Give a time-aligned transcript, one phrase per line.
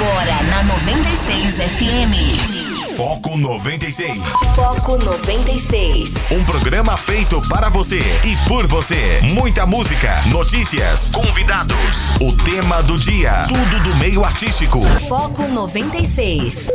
[0.00, 2.96] Agora na 96 FM.
[2.96, 4.18] Foco 96.
[4.56, 6.12] Foco 96.
[6.30, 9.20] Um programa feito para você e por você.
[9.34, 11.76] Muita música, notícias, convidados,
[12.18, 14.80] o tema do dia, tudo do meio artístico.
[15.06, 16.70] Foco 96.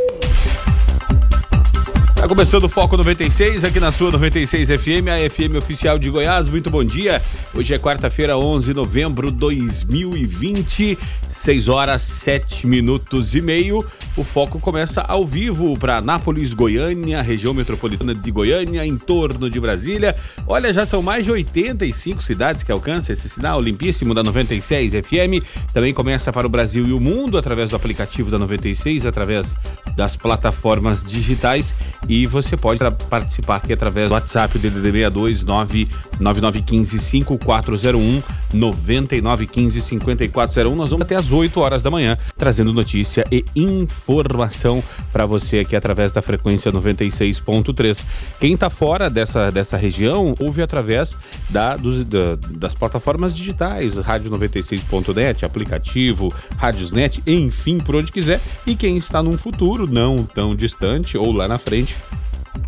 [2.14, 6.48] Tá começando o Foco 96 aqui na sua 96 FM, a FM oficial de Goiás.
[6.48, 7.20] Muito bom dia.
[7.56, 13.82] Hoje é quarta-feira, 11 de novembro de 2020, 6 horas 7 minutos e meio.
[14.14, 19.58] O Foco começa ao vivo para Nápoles, Goiânia, região metropolitana de Goiânia, em torno de
[19.58, 20.14] Brasília.
[20.46, 25.42] Olha, já são mais de 85 cidades que alcançam esse sinal limpíssimo da 96 FM.
[25.72, 29.56] Também começa para o Brasil e o mundo através do aplicativo da 96, através
[29.96, 31.74] das plataformas digitais
[32.08, 36.98] e você pode participar aqui através do WhatsApp, o DDD 62 99915
[37.46, 40.74] 5401 9915 5401.
[40.74, 44.82] Nós vamos até às 8 horas da manhã trazendo notícia e informação
[45.12, 48.02] para você aqui através da frequência 96.3.
[48.40, 51.16] Quem está fora dessa, dessa região ouve através
[51.48, 58.40] da, dos, da, das plataformas digitais, rádio96.net, aplicativo, Rádiosnet, enfim, por onde quiser.
[58.66, 61.96] E quem está num futuro não tão distante ou lá na frente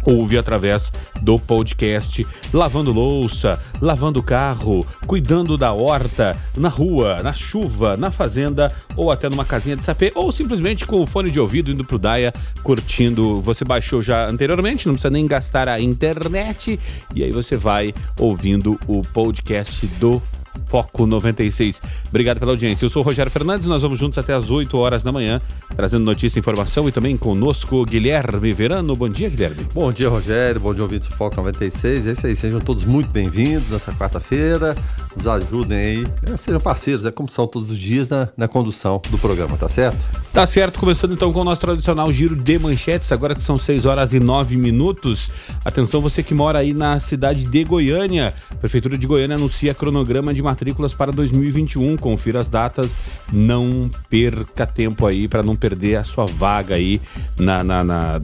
[0.05, 7.97] ouve através do podcast, lavando louça, lavando carro, cuidando da horta, na rua, na chuva,
[7.97, 11.71] na fazenda ou até numa casinha de sapê ou simplesmente com o fone de ouvido
[11.71, 13.41] indo pro Daia, curtindo.
[13.43, 16.79] Você baixou já anteriormente, não precisa nem gastar a internet
[17.15, 20.23] e aí você vai ouvindo o podcast do
[20.67, 21.81] Foco 96.
[22.09, 22.85] Obrigado pela audiência.
[22.85, 25.41] Eu sou o Rogério Fernandes, nós vamos juntos até as 8 horas da manhã,
[25.77, 28.95] trazendo notícia, informação e também conosco Guilherme Verano.
[28.95, 29.67] Bom dia, Guilherme.
[29.73, 30.61] Bom dia, Rogério.
[30.61, 32.07] Bom dia, ouvintes do Foco 96.
[32.07, 34.77] É isso aí, sejam todos muito bem-vindos nessa quarta-feira.
[35.17, 39.01] Nos ajudem aí, é, sejam parceiros, é como são todos os dias na, na condução
[39.11, 40.05] do programa, tá certo?
[40.33, 43.87] Tá certo, começando então com o nosso tradicional giro de manchetes, agora que são 6
[43.87, 45.31] horas e 9 minutos.
[45.65, 48.35] Atenção, você que mora aí na cidade de Goiânia.
[48.51, 51.99] A Prefeitura de Goiânia anuncia cronograma de matrículas para 2021.
[51.99, 52.99] Confira as datas,
[53.31, 57.01] não perca tempo aí para não perder a sua vaga aí
[57.39, 58.21] na, na, na,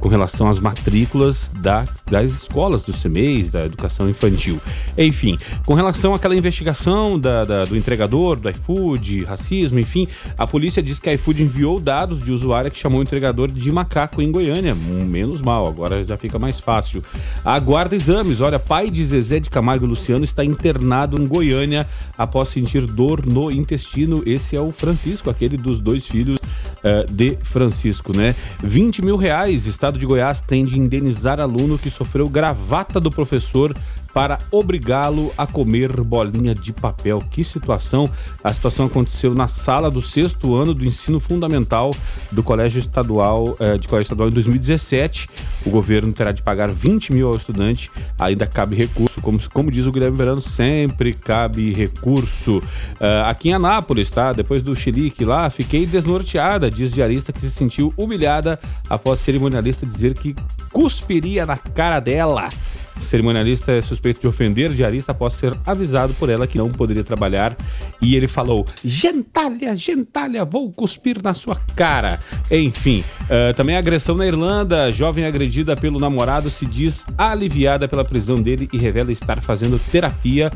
[0.00, 4.58] com relação às matrículas da, das escolas, do CMEs, da educação infantil.
[4.96, 5.36] Enfim,
[5.66, 10.08] com relação àquela investigação da, da, do entregador, do iFood, racismo, enfim,
[10.38, 13.70] a polícia diz que a iFood enviou dados de usuária que chamou o entregador de
[13.70, 14.74] macaco em Goiânia.
[14.74, 17.04] Menos mal, agora já fica mais fácil.
[17.44, 18.40] Aguarda exames.
[18.40, 23.50] Olha, pai de Zezé de Camargo Luciano está internado em Goiânia após sentir dor no
[23.50, 24.22] intestino.
[24.26, 28.34] Esse é o Francisco, aquele dos dois filhos uh, de Francisco, né?
[28.62, 33.74] 20 mil reais, Estado de Goiás tem de indenizar aluno que sofreu gravata do professor
[34.12, 37.22] para obrigá-lo a comer bolinha de papel.
[37.30, 38.10] Que situação!
[38.42, 41.94] A situação aconteceu na sala do sexto ano do ensino fundamental
[42.30, 45.28] do Colégio Estadual, eh, de Colégio Estadual em 2017.
[45.64, 47.90] O governo terá de pagar 20 mil ao estudante.
[48.18, 52.58] Ainda cabe recurso, como, como diz o Guilherme Verano, sempre cabe recurso.
[52.58, 54.32] Uh, aqui em Anápolis, tá?
[54.32, 58.58] Depois do xilique lá, fiquei desnorteada, diz diarista que se sentiu humilhada
[58.88, 60.34] após cerimonialista dizer que
[60.72, 62.50] cuspiria na cara dela.
[63.00, 67.56] Cerimonialista é suspeito de ofender diarista após ser avisado por ela que não poderia trabalhar.
[68.00, 72.20] E ele falou: Gentalha, gentalha, vou cuspir na sua cara.
[72.50, 74.92] Enfim, uh, também agressão na Irlanda.
[74.92, 80.50] Jovem agredida pelo namorado se diz aliviada pela prisão dele e revela estar fazendo terapia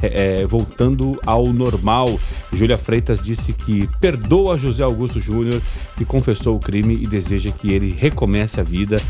[0.00, 2.18] é, voltando ao normal.
[2.52, 5.60] Júlia Freitas disse que perdoa José Augusto Júnior,
[5.96, 9.00] que confessou o crime e deseja que ele recomece a vida.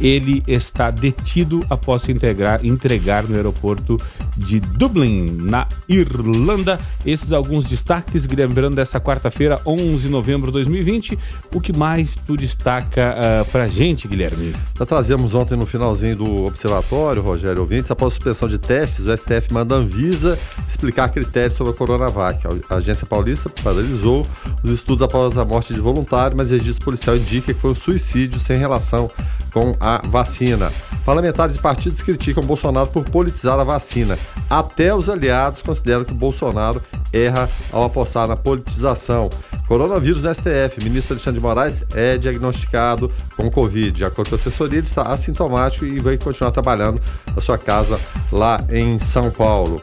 [0.00, 4.00] Ele está detido após se integrar, entregar no aeroporto
[4.36, 6.78] de Dublin, na Irlanda.
[7.04, 11.18] Esses alguns destaques, Guilherme Verano, dessa quarta-feira, 11 de novembro de 2020.
[11.52, 14.54] O que mais tu destaca uh, pra gente, Guilherme?
[14.78, 19.52] Já trazemos ontem no finalzinho do observatório, Rogério Ouvintes, após suspensão de testes, o STF
[19.52, 19.80] manda a
[20.28, 22.42] Anvisa explicar critérios sobre a Coronavac.
[22.68, 24.26] A agência paulista paralisou
[24.62, 28.38] os estudos após a morte de voluntário, mas registro policial indica que foi um suicídio
[28.38, 29.10] sem relação
[29.52, 30.70] com a vacina.
[31.04, 34.18] Parlamentares e partidos criticam Bolsonaro por politizar a vacina.
[34.50, 36.82] Até os aliados consideram que Bolsonaro
[37.12, 39.30] erra ao apostar na politização.
[39.66, 40.82] Coronavírus no STF.
[40.82, 43.92] Ministro Alexandre de Moraes é diagnosticado com Covid.
[43.92, 47.00] De acordo com a assessoria, ele está assintomático e vai continuar trabalhando
[47.34, 47.98] na sua casa
[48.32, 49.82] lá em São Paulo.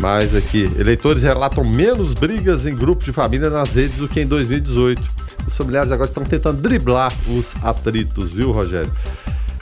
[0.00, 4.26] Mas aqui, eleitores relatam menos brigas em grupos de família nas redes do que em
[4.26, 5.00] 2018.
[5.46, 8.92] Os familiares agora estão tentando driblar os atritos, viu, Rogério?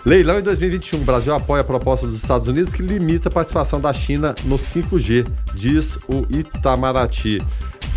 [0.04, 1.00] Leilão em 2021.
[1.00, 4.56] O Brasil apoia a proposta dos Estados Unidos que limita a participação da China no
[4.56, 7.40] 5G, diz o Itamaraty.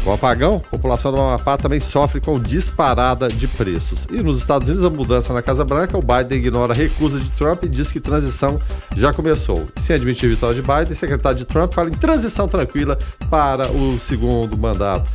[0.05, 4.05] Com o apagão, a população do Amapá também sofre com disparada de preços.
[4.11, 7.27] E nos Estados Unidos, a mudança na Casa Branca, o Biden ignora a recusa de
[7.31, 8.61] Trump e diz que transição
[8.95, 9.67] já começou.
[9.77, 12.99] Sem admitir a vitória de Biden, o secretário de Trump fala em transição tranquila
[13.31, 15.09] para o segundo mandato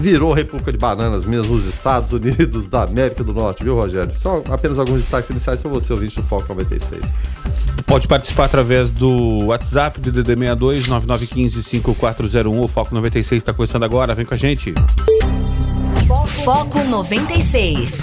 [0.00, 4.18] virou República de Bananas mesmo os Estados Unidos da América do Norte, viu, Rogério?
[4.18, 7.02] Só apenas alguns destaques iniciais para você, ouvinte do Foco 96.
[7.86, 12.60] Pode participar através do WhatsApp do DD62 9915 5401.
[12.60, 14.14] O Foco 96 está começando agora.
[14.14, 14.72] Vem com a gente.
[16.44, 18.00] Foco 96.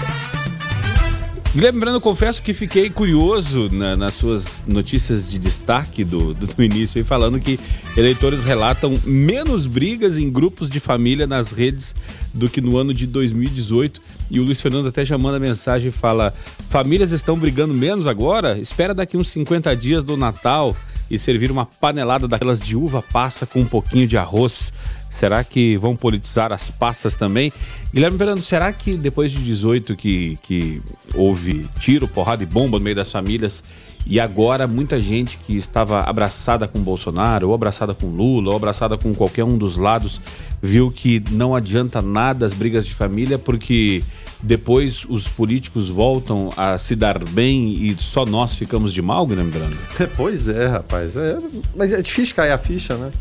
[1.58, 6.64] Guilherme Brando, confesso que fiquei curioso na, nas suas notícias de destaque do, do, do
[6.64, 7.60] início, falando que
[7.98, 11.96] eleitores relatam menos brigas em grupos de família nas redes
[12.32, 14.00] do que no ano de 2018.
[14.30, 16.32] E o Luiz Fernando até já manda mensagem e fala:
[16.70, 18.60] famílias estão brigando menos agora?
[18.60, 20.78] Espera daqui uns 50 dias do Natal
[21.10, 24.72] e servir uma panelada daquelas de uva passa com um pouquinho de arroz.
[25.10, 27.52] Será que vão politizar as passas também?
[27.98, 30.80] Guilherme Fernando, será que depois de 18 que, que
[31.16, 33.64] houve tiro, porrada e bomba no meio das famílias
[34.06, 39.00] e agora muita gente que estava abraçada com Bolsonaro, ou abraçada com Lula, ou abraçada
[39.00, 40.22] com qualquer um dos lados,
[40.62, 44.04] viu que não adianta nada as brigas de família porque
[44.44, 49.50] depois os políticos voltam a se dar bem e só nós ficamos de mal, Guilherme
[49.50, 49.78] Brando?
[50.16, 51.16] Pois é, rapaz.
[51.16, 51.40] É,
[51.76, 53.12] mas é difícil cair a ficha, né?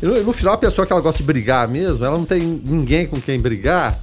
[0.00, 3.20] No, final, a pessoa que ela gosta de brigar mesmo, ela não tem ninguém com
[3.20, 3.98] quem brigar?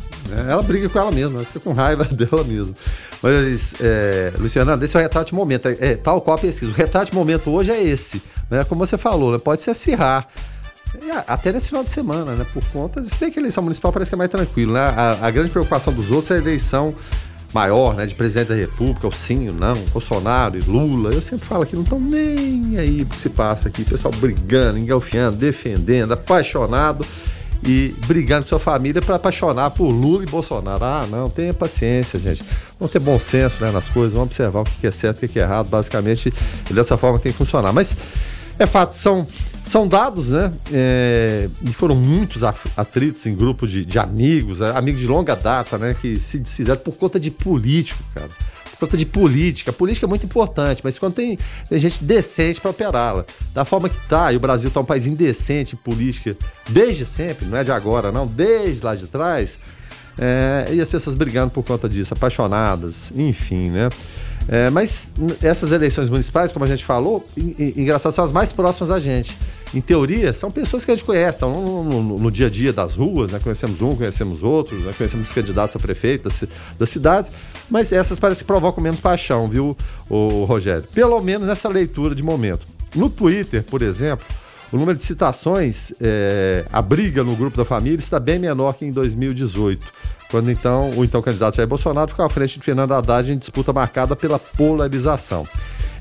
[0.50, 2.76] Ela briga com ela mesma, ela fica com raiva dela mesma.
[3.22, 5.68] Mas, é, Luciana, esse é o retrato de momento.
[5.68, 6.72] É, é, tal qual a pesquisa.
[6.72, 8.22] O retrato de momento hoje é esse.
[8.50, 8.64] Né?
[8.64, 9.38] Como você falou, né?
[9.38, 10.28] pode se acirrar.
[11.28, 12.46] Até nesse final de semana, né?
[12.52, 13.04] Por conta.
[13.04, 14.80] Se bem que a eleição municipal parece que é mais tranquilo, né?
[14.80, 16.96] A, a grande preocupação dos outros é a eleição
[17.54, 21.12] maior, né, de presidente da República, o sim, o não, Bolsonaro e Lula.
[21.12, 24.78] Eu sempre falo que não estão nem aí o que se passa aqui, pessoal brigando,
[24.78, 27.06] engalfiando, defendendo, apaixonado
[27.64, 30.84] e brigando com sua família para apaixonar por Lula e Bolsonaro.
[30.84, 32.44] Ah, não, tenha paciência, gente.
[32.80, 35.30] Vamos ter bom senso né, nas coisas, vamos observar o que é certo e o
[35.30, 35.70] que é errado.
[35.70, 36.34] Basicamente,
[36.72, 37.74] dessa forma tem que funcionar.
[37.74, 37.96] Mas
[38.58, 39.28] é fato, são,
[39.64, 40.54] são dados, né?
[40.72, 45.78] É, e foram muitos atritos em grupo de, de amigos, é, amigos de longa data,
[45.78, 45.96] né?
[46.00, 48.30] Que se desfizeram por conta de político, cara
[48.80, 49.74] conta de política.
[49.74, 51.38] Política é muito importante, mas quando tem,
[51.68, 55.06] tem gente decente para operá-la, da forma que tá, e o Brasil tá um país
[55.06, 56.36] indecente em política
[56.70, 59.60] desde sempre, não é de agora, não, desde lá de trás,
[60.18, 63.90] é, e as pessoas brigando por conta disso, apaixonadas, enfim, né?
[64.52, 65.12] É, mas
[65.44, 69.38] essas eleições municipais, como a gente falou, engraçado, são as mais próximas da gente.
[69.76, 72.74] Em teoria, são pessoas que a gente conhece, estão no, no, no dia a dia
[72.74, 73.40] das ruas, né?
[73.44, 74.92] conhecemos um, conhecemos outros, né?
[74.98, 76.44] conhecemos os candidatos a prefeito das,
[76.80, 77.32] das, cidades,
[77.70, 79.78] mas essas parecem que provocam menos paixão, viu,
[80.10, 80.88] o Rogério?
[80.96, 82.66] Pelo menos nessa leitura de momento.
[82.96, 84.26] No Twitter, por exemplo,
[84.72, 88.84] o número de citações, é, a briga no grupo da família está bem menor que
[88.84, 89.86] em 2018
[90.30, 93.74] quando então o então candidato Jair Bolsonaro ficou à frente de Fernando Haddad em disputa
[93.74, 95.48] marcada pela polarização.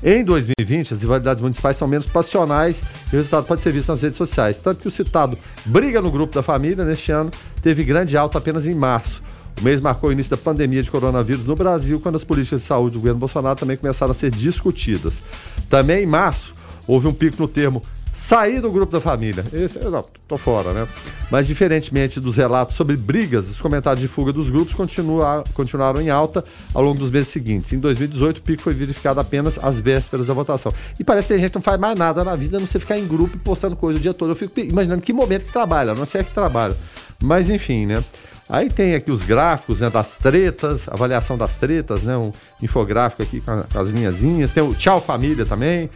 [0.01, 2.81] Em 2020, as rivalidades municipais são menos passionais
[3.11, 4.57] e o resultado pode ser visto nas redes sociais.
[4.57, 7.29] Tanto que o citado briga no grupo da família neste ano
[7.61, 9.21] teve grande alta apenas em março.
[9.59, 12.67] O mês marcou o início da pandemia de coronavírus no Brasil, quando as políticas de
[12.67, 15.21] saúde do governo Bolsonaro também começaram a ser discutidas.
[15.69, 16.55] Também em março,
[16.87, 19.43] houve um pico no termo sair do grupo da família.
[19.53, 20.87] Esse, não, tô fora, né?
[21.29, 26.09] Mas diferentemente dos relatos sobre brigas, os comentários de fuga dos grupos continua, continuaram em
[26.09, 27.71] alta ao longo dos meses seguintes.
[27.71, 30.73] Em 2018, o pico foi verificado apenas às vésperas da votação.
[30.99, 32.97] E parece que a gente não faz mais nada na vida, a não ser ficar
[32.97, 34.31] em grupo postando coisa o dia todo.
[34.31, 36.75] Eu fico imaginando que momento que trabalha, não sei é que trabalha.
[37.21, 38.03] Mas enfim, né?
[38.49, 42.17] Aí tem aqui os gráficos né, das tretas, avaliação das tretas, né?
[42.17, 44.51] Um infográfico aqui com, as linhazinhas.
[44.51, 45.87] Tem o Tchau Família também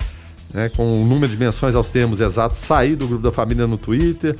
[0.53, 3.77] né, com o número de menções aos termos exatos, sair do grupo da família no
[3.77, 4.36] Twitter.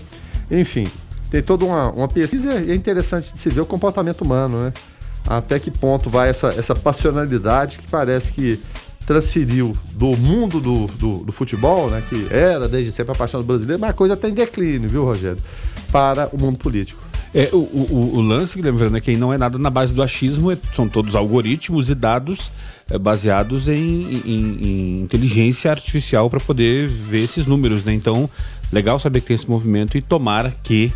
[0.50, 0.86] Enfim,
[1.30, 4.74] tem toda uma, uma pesquisa e é interessante de se ver o comportamento humano, né?
[5.26, 8.60] Até que ponto vai essa, essa passionalidade que parece que
[9.06, 13.46] transferiu do mundo do, do, do, futebol, né, que era desde sempre a paixão do
[13.46, 15.42] brasileiro, mas a coisa está em declínio, viu, Rogério?
[15.92, 17.02] Para o mundo político.
[17.34, 20.52] É, o, o, o lance, lembrando, é que não é nada na base do achismo,
[20.52, 22.52] é, são todos algoritmos e dados
[22.98, 27.94] baseados em, em, em, inteligência artificial para poder ver esses números, né?
[27.94, 28.30] Então,
[28.72, 30.92] legal saber que tem esse movimento e tomara que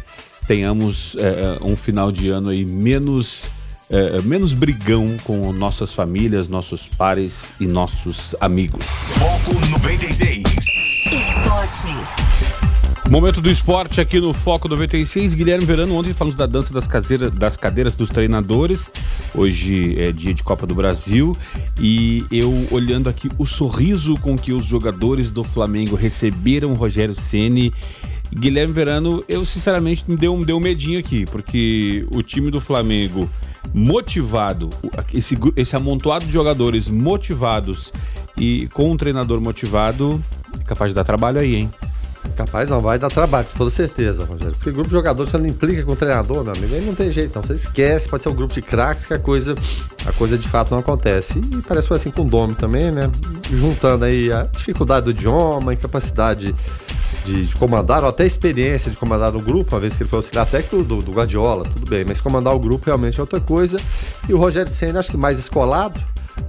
[0.48, 3.50] tenhamos é, é um final de ano aí menos
[3.89, 8.88] é, menos brigão com nossas famílias, nossos pares e nossos amigos.
[8.88, 10.44] Foco 96.
[11.06, 12.76] Esportes.
[13.10, 15.34] Momento do esporte aqui no Foco 96.
[15.34, 18.92] Guilherme Verano, ontem falamos da dança das, caseiras, das cadeiras dos treinadores.
[19.34, 21.36] Hoje é dia de Copa do Brasil.
[21.80, 27.74] E eu olhando aqui o sorriso com que os jogadores do Flamengo receberam Rogério Ceni
[28.34, 32.60] Guilherme Verano, eu sinceramente me deu, me deu um medinho aqui, porque o time do
[32.60, 33.30] Flamengo
[33.74, 34.70] motivado,
[35.14, 37.92] esse, esse amontoado de jogadores motivados
[38.38, 40.24] e com um treinador motivado,
[40.60, 41.72] é capaz de dar trabalho aí, hein?
[42.36, 44.55] Capaz não, vai dar trabalho, com toda certeza, Rogério.
[44.55, 47.36] Porque grupo de jogadores, quando implica com o treinador, meu amigo, aí não tem jeito,
[47.36, 47.43] não.
[47.43, 49.55] Você esquece, pode ser um grupo de craques que a coisa,
[50.05, 51.39] a coisa de fato não acontece.
[51.39, 53.12] E parece que foi assim com o Domi também, né?
[53.50, 56.55] Juntando aí a dificuldade do idioma, a incapacidade
[57.25, 60.10] de, de, comandar, ou até a experiência de comandar o grupo, uma vez que ele
[60.10, 63.39] foi auxiliar técnico do, do Guardiola, tudo bem, mas comandar o grupo realmente é outra
[63.39, 63.79] coisa.
[64.27, 66.00] E o Rogério Senna, acho que mais escolado,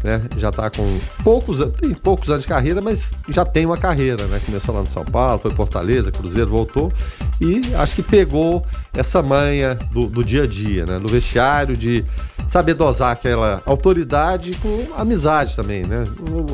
[0.02, 0.22] né?
[0.36, 4.40] Já está com poucos, tem poucos anos de carreira, mas já tem uma carreira, né?
[4.44, 6.92] Começou lá no São Paulo, foi Fortaleza, Cruzeiro, voltou
[7.40, 10.98] e acho que pegou essa manha do, do dia a dia, né?
[10.98, 12.04] No vestiário de
[12.46, 16.04] saber dosar aquela autoridade com amizade também, né?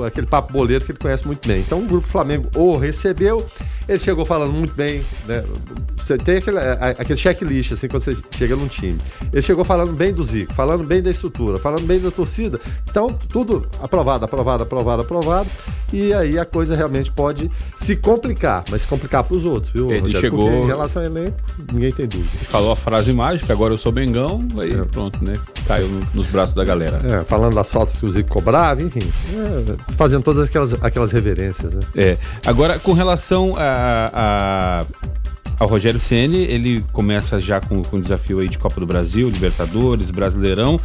[0.07, 1.61] Aquele papo boleiro que ele conhece muito bem.
[1.61, 3.47] Então o grupo Flamengo o recebeu,
[3.89, 5.45] ele chegou falando muito bem, né?
[5.97, 8.99] Você tem aquele, aquele checklist, assim, quando você chega num time.
[9.33, 12.61] Ele chegou falando bem do Zico, falando bem da estrutura, falando bem da torcida.
[12.89, 15.49] Então, tudo aprovado, aprovado, aprovado, aprovado.
[15.93, 19.91] E aí a coisa realmente pode se complicar, mas se complicar para os outros, viu?
[19.91, 20.21] Ele Rogério?
[20.21, 20.49] chegou.
[20.49, 21.37] Porque em relação ao elenco,
[21.73, 22.31] ninguém tem dúvida.
[22.45, 24.85] Falou a frase mágica, agora eu sou Bengão, aí é.
[24.85, 25.39] pronto, né?
[25.69, 27.01] Caiu no, nos braços da galera.
[27.05, 29.09] É, falando das fotos que o Zico cobrava, enfim.
[29.33, 31.81] É, fazendo todas aquelas, aquelas reverências, né?
[31.95, 32.19] É.
[32.45, 34.85] Agora, com relação a, a
[35.59, 39.29] ao Rogério Ceni ele começa já com, com o desafio aí de Copa do Brasil,
[39.29, 40.81] Libertadores, Brasileirão.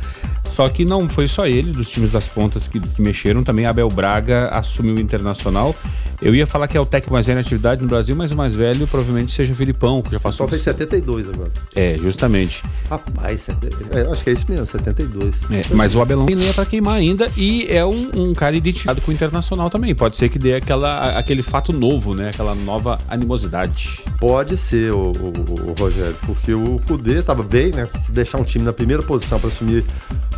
[0.45, 3.89] Só que não foi só ele, dos times das pontas que, que mexeram, também Abel
[3.89, 5.75] Braga assumiu o Internacional.
[6.21, 8.35] Eu ia falar que é o técnico mais velho em atividade no Brasil, mas o
[8.35, 10.45] mais velho provavelmente seja o Filipão, que já passou.
[10.45, 11.49] Só fez 72 agora.
[11.73, 12.63] É, justamente.
[12.89, 15.43] Rapaz, é, acho que é isso mesmo, 72.
[15.49, 18.99] É, mas o Abelão tem lenha pra queimar ainda e é um, um, cara identificado
[19.01, 19.95] com o Internacional também.
[19.95, 22.29] Pode ser que dê aquela, aquele fato novo, né?
[22.29, 24.03] Aquela nova animosidade.
[24.19, 27.87] Pode ser, o, o, o Rogério, porque o Kudê tava bem, né?
[27.99, 29.85] Se deixar um time na primeira posição para assumir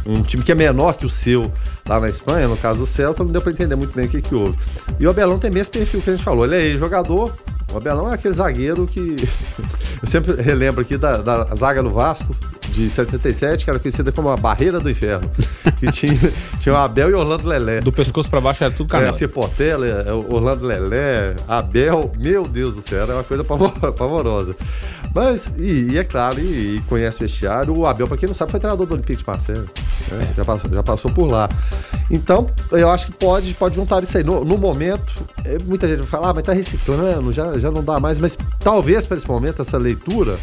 [0.05, 1.51] um time que é menor que o seu
[1.87, 4.21] lá na Espanha, no caso do Celta, não deu para entender muito bem o que,
[4.21, 4.57] que houve.
[4.99, 6.45] E o Abelão tem mesmo perfil que a gente falou.
[6.45, 7.33] Ele é jogador.
[7.71, 8.99] O Abelão é aquele zagueiro que.
[10.01, 12.35] Eu sempre relembro aqui da, da zaga do Vasco,
[12.71, 15.29] de 77, que era conhecida como a Barreira do Inferno.
[15.77, 16.17] Que tinha,
[16.59, 17.81] tinha o Abel e Orlando Lelé.
[17.81, 19.09] Do pescoço para baixo era tudo canela.
[19.09, 23.43] É, Cipotela, é, Orlando Lelé, Abel, meu Deus do céu, era uma coisa
[23.93, 24.55] pavorosa.
[25.13, 27.77] Mas, e, e é claro, e, e, conhece o vestiário.
[27.77, 29.61] O Abel, para quem não sabe, foi treinador do Olympique de Marseille.
[30.09, 30.29] Né?
[30.31, 30.33] É.
[30.37, 31.49] Já, passou, já passou por lá.
[32.09, 34.23] Então, eu acho que pode, pode juntar isso aí.
[34.23, 35.13] No, no momento,
[35.43, 38.19] é, muita gente vai falar, ah, mas tá reciclando, já, já não dá mais.
[38.19, 40.39] Mas talvez para esse momento, essa leitura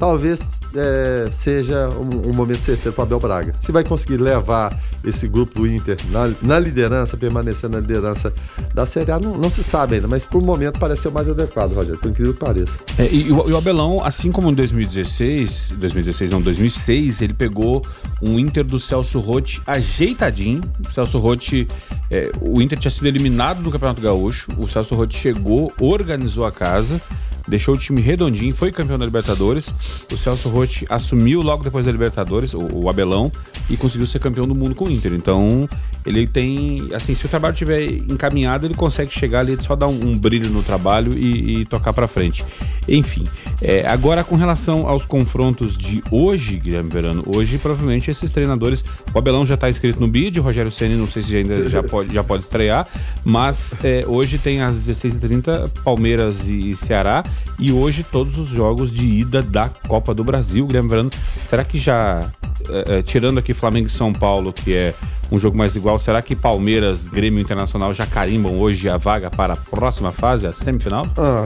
[0.00, 3.52] talvez é, seja um, um, momento certeiro para Abel Braga.
[3.54, 8.32] Se vai conseguir levar esse grupo do Inter na, na liderança, permanecer na liderança
[8.74, 11.28] da Série A, não, não, se sabe ainda, mas por momento parece ser o mais
[11.28, 12.78] adequado, Rogério, por incrível que pareça.
[12.96, 17.84] É, e, e, o, Abelão, assim como em 2016, 2016 não, 2006, ele pegou
[18.22, 20.62] um Inter do Celso Rotti ajeitadinho.
[20.88, 21.68] O Celso Rotti,
[22.10, 26.52] é, o Inter tinha sido eliminado do Campeonato Gaúcho, o Celso Rotti chegou, organizou a
[26.52, 26.98] casa
[27.46, 29.74] deixou o time redondinho, foi campeão da Libertadores.
[30.10, 33.30] O Celso Rotti assumiu logo depois da Libertadores, o, o, Abelão,
[33.68, 35.12] e conseguiu ser campeão do mundo com o Inter.
[35.12, 35.68] Então,
[36.10, 36.88] ele tem.
[36.94, 40.50] Assim, se o trabalho estiver encaminhado, ele consegue chegar ali, só dar um, um brilho
[40.50, 42.44] no trabalho e, e tocar para frente.
[42.88, 43.26] Enfim,
[43.62, 48.84] é, agora com relação aos confrontos de hoje, Guilherme Verano, hoje provavelmente esses treinadores.
[49.14, 51.82] O Abelão já está inscrito no BID, o Rogério Ceni não sei se ainda já
[51.82, 52.86] pode, já pode estrear,
[53.24, 57.24] mas é, hoje tem às 16h30 Palmeiras e Ceará
[57.58, 61.10] e hoje todos os jogos de ida da Copa do Brasil, Guilherme Verano.
[61.44, 62.30] Será que já,
[62.68, 64.94] é, é, tirando aqui Flamengo e São Paulo, que é
[65.30, 69.54] um jogo mais igual, será que Palmeiras, Grêmio Internacional já carimbam hoje a vaga para
[69.54, 71.06] a próxima fase, a semifinal?
[71.16, 71.44] Ah,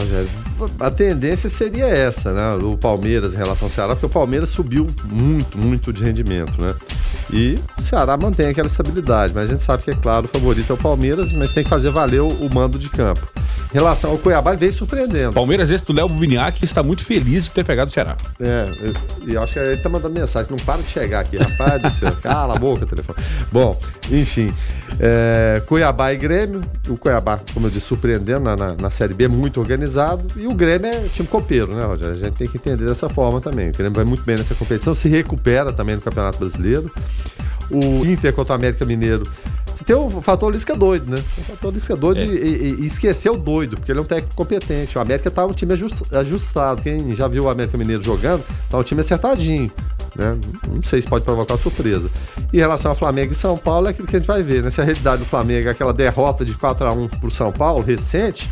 [0.80, 2.64] a tendência seria essa, né?
[2.64, 6.74] O Palmeiras em relação ao Ceará, porque o Palmeiras subiu muito, muito de rendimento, né?
[7.32, 10.70] E o Ceará mantém aquela estabilidade, mas a gente sabe que, é claro, o favorito
[10.70, 13.26] é o Palmeiras, mas tem que fazer valer o, o mando de campo.
[13.70, 15.32] Em relação ao Cuiabá, ele veio surpreendendo.
[15.32, 18.16] Palmeiras, esse do Léo Bubiniac, está muito feliz de ter pegado o Ceará.
[18.40, 18.68] É,
[19.26, 22.12] e acho que ele tá mandando mensagem, não para de chegar aqui, rapaz do céu,
[22.22, 23.18] cala a boca, telefone.
[23.50, 23.76] Bom,
[24.12, 24.54] enfim,
[25.00, 29.26] é, Cuiabá e Grêmio, o Cuiabá, como eu disse, surpreendendo na, na, na, Série B,
[29.26, 32.14] muito organizado, e o Grêmio é time copeiro, né, Rogério?
[32.14, 33.70] A gente tem que entender dessa forma também.
[33.70, 36.90] O Grêmio vai muito bem nessa competição, se recupera também no Campeonato Brasileiro.
[37.70, 39.26] O Inter contra o América Mineiro
[39.84, 41.22] tem o fator Lisca doido, né?
[41.38, 42.24] O fator Lisca doido é.
[42.24, 44.96] e, e, esqueceu o doido, porque ele é um técnico competente.
[44.96, 45.74] O América tá um time
[46.10, 46.82] ajustado.
[46.82, 49.70] Quem já viu o América Mineiro jogando, tá um time acertadinho.
[50.16, 50.38] Né?
[50.66, 52.08] Não sei se pode provocar surpresa.
[52.52, 54.70] Em relação ao Flamengo e São Paulo, é aquilo que a gente vai ver, né?
[54.70, 57.82] Se a realidade do Flamengo é aquela derrota de 4 a 1 pro São Paulo,
[57.82, 58.48] recente,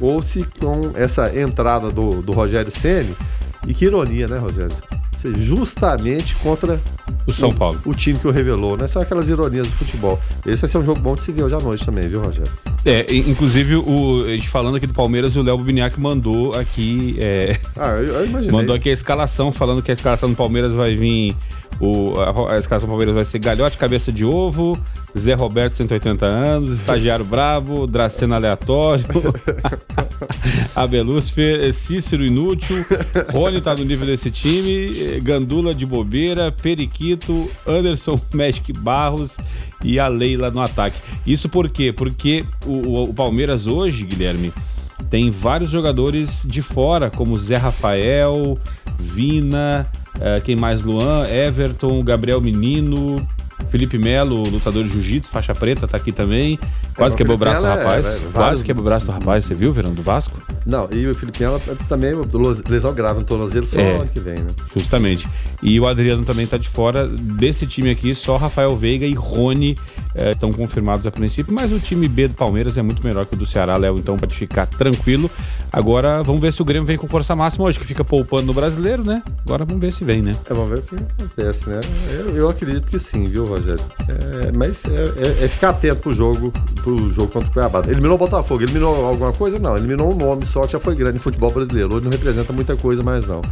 [0.00, 3.14] ou se com essa entrada do, do Rogério Ceni
[3.66, 4.74] e que ironia, né, Rogério?
[5.36, 6.80] Justamente contra
[7.26, 7.80] o São Paulo.
[7.84, 8.86] O, o, time que o revelou, né?
[8.86, 10.20] São aquelas ironias do futebol.
[10.46, 12.50] Esse vai ser um jogo bom de se ver hoje à noite também, viu, Rogério?
[12.84, 17.16] É, inclusive, o, a gente falando aqui do Palmeiras, o Léo Bubiniak mandou aqui.
[17.18, 18.52] É, ah, eu, eu imaginei.
[18.52, 21.34] Mandou aqui a escalação, falando que a escalação do Palmeiras vai vir.
[21.80, 24.78] O, a, a escalação do Palmeiras vai ser Galhote, cabeça de ovo,
[25.18, 29.04] Zé Roberto, 180 anos, estagiário bravo, Dracena aleatório,
[30.74, 32.76] Abelúcifer, Cícero inútil,
[33.32, 39.36] Rony tá no nível desse time, Gandula de bobeira, Periquito, Anderson Magic Barros
[39.82, 40.98] e a Leila no ataque.
[41.26, 41.92] Isso por quê?
[41.92, 44.52] Porque o, o Palmeiras hoje, Guilherme,
[45.10, 48.58] tem vários jogadores de fora, como Zé Rafael,
[48.98, 50.82] Vina, uh, quem mais?
[50.82, 53.16] Luan, Everton, Gabriel Menino,
[53.68, 56.58] Felipe Melo, lutador de jiu-jitsu, faixa preta, tá aqui também.
[56.96, 58.22] Quase é, quebrou o braço do rapaz.
[58.22, 60.40] É, é, Quase quebrou o braço do rapaz, você viu, Verão, do Vasco?
[60.64, 62.12] Não, e o Felipe Melo também,
[62.68, 64.50] lesão grave no tornozelo, só é, ano que vem, né?
[64.72, 65.28] Justamente.
[65.62, 69.76] E o Adriano também tá de fora desse time aqui, só Rafael Veiga e Rony
[70.14, 73.34] é, estão confirmados a princípio, mas o time B do Palmeiras é muito melhor que
[73.34, 75.30] o do Ceará, Léo, então pode ficar tranquilo.
[75.72, 78.54] Agora vamos ver se o Grêmio vem com força máxima hoje, que fica poupando no
[78.54, 79.22] brasileiro, né?
[79.44, 80.36] Agora vamos ver se vem, né?
[80.48, 81.80] É, vamos ver o que acontece, né?
[82.10, 83.84] Eu, eu acredito que sim, viu, Rogério?
[84.08, 87.80] É, mas é, é, é, ficar atento pro jogo, pro jogo contra o Cuiabá.
[87.86, 89.58] Eliminou o Botafogo, eliminou alguma coisa?
[89.58, 91.94] Não, eliminou um nome só que já foi grande em futebol brasileiro.
[91.94, 93.42] Hoje não representa muita coisa mais, não.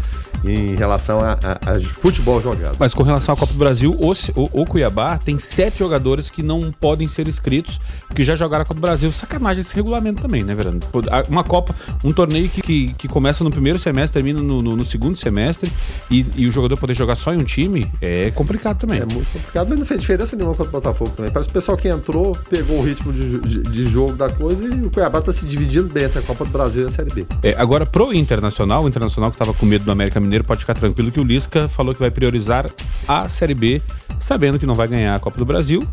[0.44, 2.76] Em relação a, a, a futebol jogado.
[2.78, 6.42] Mas com relação à Copa do Brasil, o, o, o, Cuiabá tem sete jogadores que
[6.42, 7.80] não podem ser inscritos,
[8.14, 9.10] que já jogaram a Copa do Brasil.
[9.12, 10.80] Sacanagem esse regulamento também, né, Verano?
[11.28, 14.84] Uma Copa, um torneio que, que, que começa no primeiro semestre, termina no, no, no
[14.84, 15.72] segundo semestre,
[16.10, 19.00] e, e, o jogador poder jogar só em um time é complicado também.
[19.00, 21.30] É muito complicado, mas não fez diferença nenhuma contra o Botafogo também.
[21.30, 24.64] Parece que o pessoal que entrou pegou o ritmo de, de, de jogo da coisa
[24.64, 27.10] e o Cuiabá está se dividindo bem entre a Copa do Brasil e a Série
[27.10, 27.26] B.
[27.42, 30.74] É, agora, pro Internacional, o Internacional que estava com medo do América Mineiro pode ficar
[30.74, 32.70] tranquilo que o Lisca falou que vai priorizar
[33.06, 33.82] a Série B,
[34.18, 35.86] sabendo que não vai ganhar a Copa do Brasil.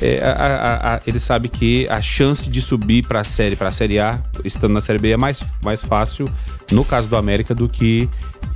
[0.00, 3.68] É, a, a, a, ele sabe que a chance de subir para a série, para
[3.68, 6.28] a série A, estando na série B, é mais, mais fácil
[6.70, 8.08] no caso do América do que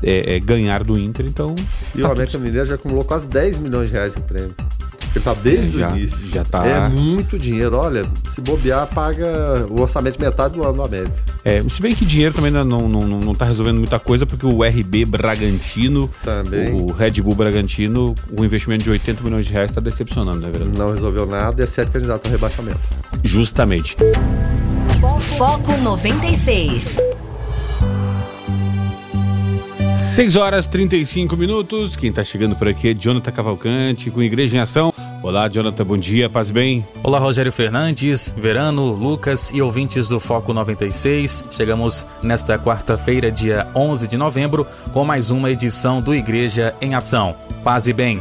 [0.03, 1.27] é, é, ganhar do Inter.
[1.27, 1.57] Então.
[1.95, 2.45] E tá o América tudo...
[2.45, 4.55] Mineiro já acumulou quase 10 milhões de reais em prêmio.
[5.13, 6.27] Porque tá desde já, o início.
[6.31, 6.67] Já tá.
[6.67, 7.77] É muito dinheiro.
[7.77, 11.13] Olha, se bobear, paga o orçamento metade do ano do América.
[11.45, 14.47] É, se bem que dinheiro também não, não, não, não tá resolvendo muita coisa, porque
[14.47, 16.73] o RB Bragantino, também.
[16.73, 20.79] o Red Bull Bragantino, o investimento de 80 milhões de reais está decepcionando, né, verdade?
[20.79, 22.81] Não resolveu nada e é certo candidato ao rebaixamento.
[23.23, 23.99] Justamente.
[25.37, 26.99] Foco 96.
[30.13, 31.97] 6 horas 35 minutos.
[31.97, 34.93] Quem está chegando por aqui é Jonathan Cavalcante, com Igreja em Ação.
[35.23, 36.85] Olá, Jonathan, bom dia, paz bem?
[37.01, 41.45] Olá, Rogério Fernandes, Verano, Lucas e ouvintes do Foco 96.
[41.53, 47.37] Chegamos nesta quarta-feira, dia 11 de novembro, com mais uma edição do Igreja em Ação.
[47.63, 48.21] Paz e bem.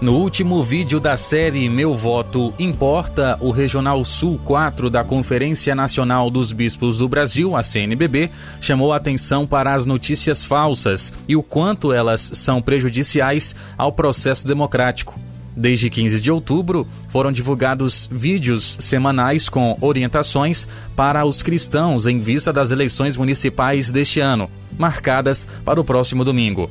[0.00, 6.28] No último vídeo da série Meu Voto Importa, o Regional Sul 4 da Conferência Nacional
[6.30, 8.28] dos Bispos do Brasil, a CNBB,
[8.60, 14.48] chamou a atenção para as notícias falsas e o quanto elas são prejudiciais ao processo
[14.48, 15.29] democrático.
[15.56, 22.52] Desde 15 de outubro, foram divulgados vídeos semanais com orientações para os cristãos em vista
[22.52, 26.70] das eleições municipais deste ano, marcadas para o próximo domingo.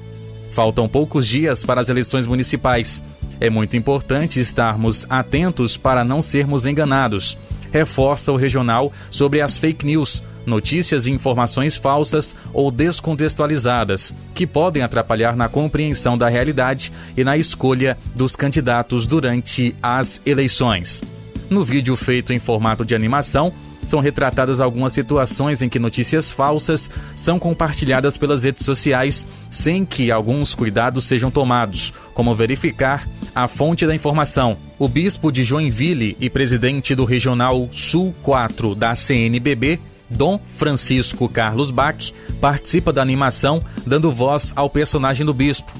[0.52, 3.04] Faltam poucos dias para as eleições municipais
[3.40, 7.38] é muito importante estarmos atentos para não sermos enganados.
[7.72, 14.84] Reforça o regional sobre as fake news, notícias e informações falsas ou descontextualizadas, que podem
[14.84, 21.02] atrapalhar na compreensão da realidade e na escolha dos candidatos durante as eleições.
[21.50, 23.54] No vídeo feito em formato de animação,
[23.86, 30.12] são retratadas algumas situações em que notícias falsas são compartilhadas pelas redes sociais sem que
[30.12, 34.58] alguns cuidados sejam tomados, como verificar a fonte da informação.
[34.78, 41.72] O bispo de Joinville e presidente do Regional Sul 4 da CNBB, Dom Francisco Carlos
[41.72, 45.72] Bach, participa da animação, dando voz ao personagem do bispo.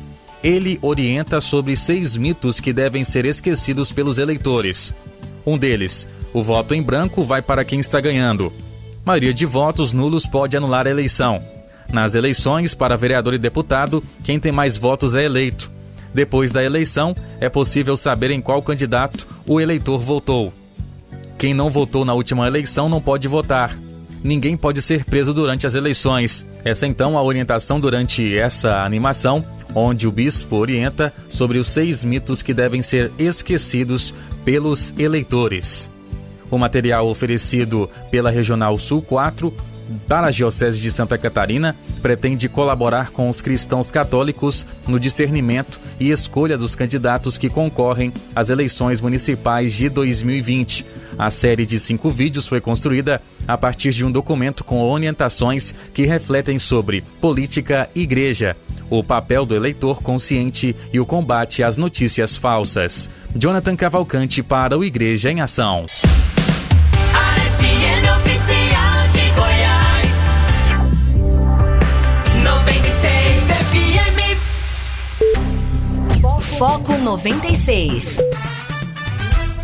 [0.44, 4.94] Ele orienta sobre seis mitos que devem ser esquecidos pelos eleitores.
[5.46, 8.54] Um deles, o voto em branco vai para quem está ganhando.
[9.04, 11.42] Maioria de votos nulos pode anular a eleição.
[11.92, 15.72] Nas eleições para vereador e deputado, quem tem mais votos é eleito.
[16.14, 20.54] Depois da eleição, é possível saber em qual candidato o eleitor votou.
[21.38, 23.76] Quem não votou na última eleição não pode votar.
[24.24, 26.46] Ninguém pode ser preso durante as eleições.
[26.64, 32.42] Essa então a orientação durante essa animação, onde o bispo orienta sobre os seis mitos
[32.42, 35.90] que devem ser esquecidos pelos eleitores.
[36.52, 39.54] O material oferecido pela Regional Sul 4
[40.08, 46.58] da Arquidiocese de Santa Catarina pretende colaborar com os cristãos católicos no discernimento e escolha
[46.58, 50.86] dos candidatos que concorrem às eleições municipais de 2020.
[51.18, 56.06] A série de cinco vídeos foi construída a partir de um documento com orientações que
[56.06, 58.56] refletem sobre política e igreja,
[58.90, 63.10] o papel do eleitor consciente e o combate às notícias falsas.
[63.36, 65.86] Jonathan Cavalcante para o Igreja em Ação.
[76.60, 78.20] Foco 96.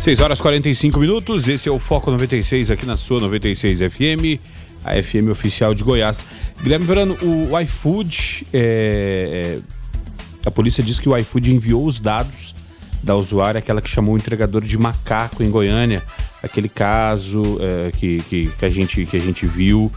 [0.00, 1.46] 6 horas 45 minutos.
[1.46, 4.40] Esse é o Foco 96 aqui na sua 96 FM,
[4.82, 6.24] a FM oficial de Goiás.
[6.62, 12.54] Guilherme Verano, o iFood, é, é, a polícia diz que o iFood enviou os dados
[13.02, 16.02] da usuária, aquela que chamou o entregador de macaco em Goiânia,
[16.42, 19.92] aquele caso é, que, que, que, a gente, que a gente viu.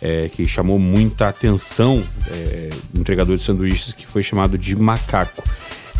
[0.00, 5.42] É, que chamou muita atenção, é, entregador de sanduíches que foi chamado de macaco.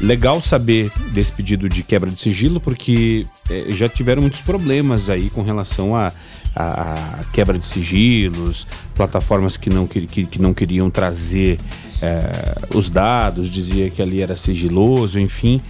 [0.00, 5.28] Legal saber desse pedido de quebra de sigilo, porque é, já tiveram muitos problemas aí
[5.30, 6.12] com relação a,
[6.54, 11.58] a, a quebra de sigilos, plataformas que não, que, que não queriam trazer
[12.00, 15.60] é, os dados, dizia que ali era sigiloso, enfim.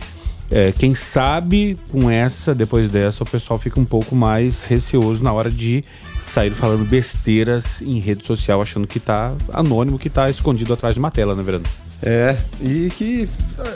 [0.51, 5.33] É, quem sabe com essa, depois dessa, o pessoal fica um pouco mais receoso na
[5.33, 5.85] hora de
[6.21, 11.01] sair falando besteiras em rede social, achando que tá anônimo, que tá escondido atrás de
[11.01, 11.65] uma tela, né, Verano?
[12.01, 13.29] É, e que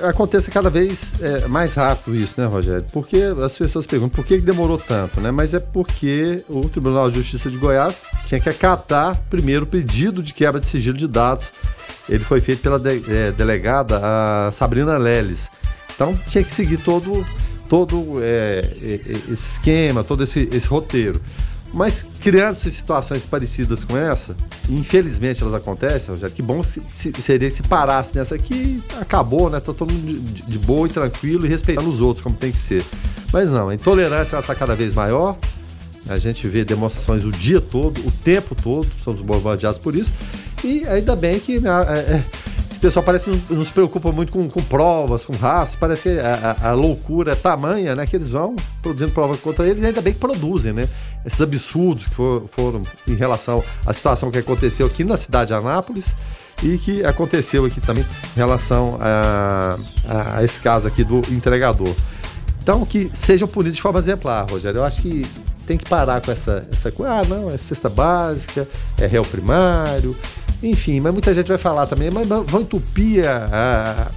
[0.08, 2.84] aconteça cada vez é, mais rápido isso, né, Rogério?
[2.92, 5.32] Porque as pessoas perguntam por que demorou tanto, né?
[5.32, 10.22] Mas é porque o Tribunal de Justiça de Goiás tinha que acatar primeiro o pedido
[10.22, 11.52] de quebra de sigilo de dados.
[12.08, 14.00] Ele foi feito pela de, é, delegada
[14.52, 15.50] Sabrina Leles.
[15.92, 17.26] Então tinha que seguir todo,
[17.68, 18.64] todo é,
[19.28, 21.20] esse esquema, todo esse, esse roteiro.
[21.72, 24.36] Mas criando-se situações parecidas com essa,
[24.68, 29.58] infelizmente elas acontecem, Rogério, que bom se, se, seria se parasse nessa aqui, acabou, né?
[29.58, 32.58] Tá todo mundo de, de, boa e tranquilo e respeitando os outros como tem que
[32.58, 32.84] ser.
[33.32, 35.38] Mas não, a intolerância está cada vez maior,
[36.06, 40.12] a gente vê demonstrações o dia todo, o tempo todo, somos bombardeados por isso,
[40.62, 42.24] e ainda bem que né, é, é
[42.82, 45.76] pessoal parece que não, não, se preocupa muito com, com provas, com raças.
[45.76, 48.04] Parece que a, a, a, loucura é tamanha, né?
[48.04, 50.88] Que eles vão produzindo provas contra eles e ainda bem que produzem, né?
[51.24, 55.54] Esses absurdos que for, foram em relação à situação que aconteceu aqui na cidade de
[55.54, 56.16] Anápolis
[56.62, 59.76] e que aconteceu aqui também em relação a,
[60.36, 61.94] a, esse caso aqui do entregador.
[62.60, 64.78] Então, que sejam punidos de forma exemplar, Rogério.
[64.78, 65.26] Eu acho que
[65.66, 67.14] tem que parar com essa, essa coisa.
[67.14, 70.16] Ah, não, é cesta básica, é réu primário,
[70.62, 74.10] enfim, mas muita gente vai falar também, mas vão entupir a, a,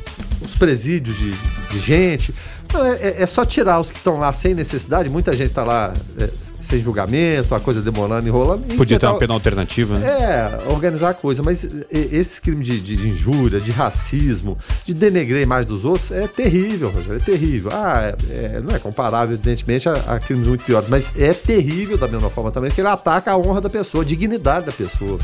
[0.44, 2.34] os presídios de, de gente.
[2.73, 5.10] Não, é, é, é, só tirar os que estão lá sem necessidade.
[5.10, 8.63] Muita gente está lá é, sem julgamento, a coisa demorando, enrolando.
[8.75, 10.08] Podia ter uma pena alternativa, né?
[10.08, 11.41] É, organizar a coisa.
[11.41, 16.28] Mas esses crimes de, de, injúria, de racismo, de denegrar a imagem dos outros, é
[16.28, 17.17] terrível, Rogério.
[17.17, 17.71] É terrível.
[17.73, 22.08] Ah, é, não é comparável, evidentemente, a, a, crimes muito piores, mas é terrível da
[22.08, 25.19] mesma forma também, porque ele ataca a honra da pessoa, a dignidade da pessoa.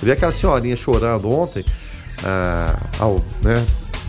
[0.00, 1.64] Eu vi aquela senhorinha chorando ontem,
[2.24, 3.64] ah, ao né,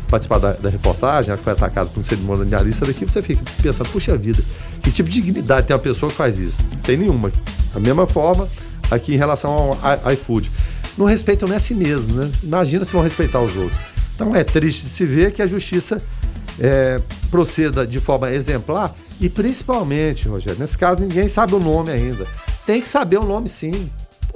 [0.10, 4.18] participar da, da, reportagem, ela foi atacada por um cerimonialista daqui, você fica pensando, puxa
[4.18, 4.42] vida,
[4.82, 6.60] que tipo de dignidade tem uma pessoa que faz isso?
[6.72, 7.32] Não tem nenhuma.
[7.74, 8.48] Da mesma forma,
[8.90, 10.52] aqui em relação ao iFood.
[10.98, 12.30] Não respeitam nem a si mesmo, né?
[12.44, 13.80] Imagina se vão respeitar os outros.
[14.16, 16.02] Então é triste se ver que a justiça
[16.60, 17.00] é,
[17.32, 22.28] proceda de forma exemplar e principalmente, Rogério, nesse caso ninguém sabe o nome ainda.
[22.66, 23.90] Tem que saber o nome sim.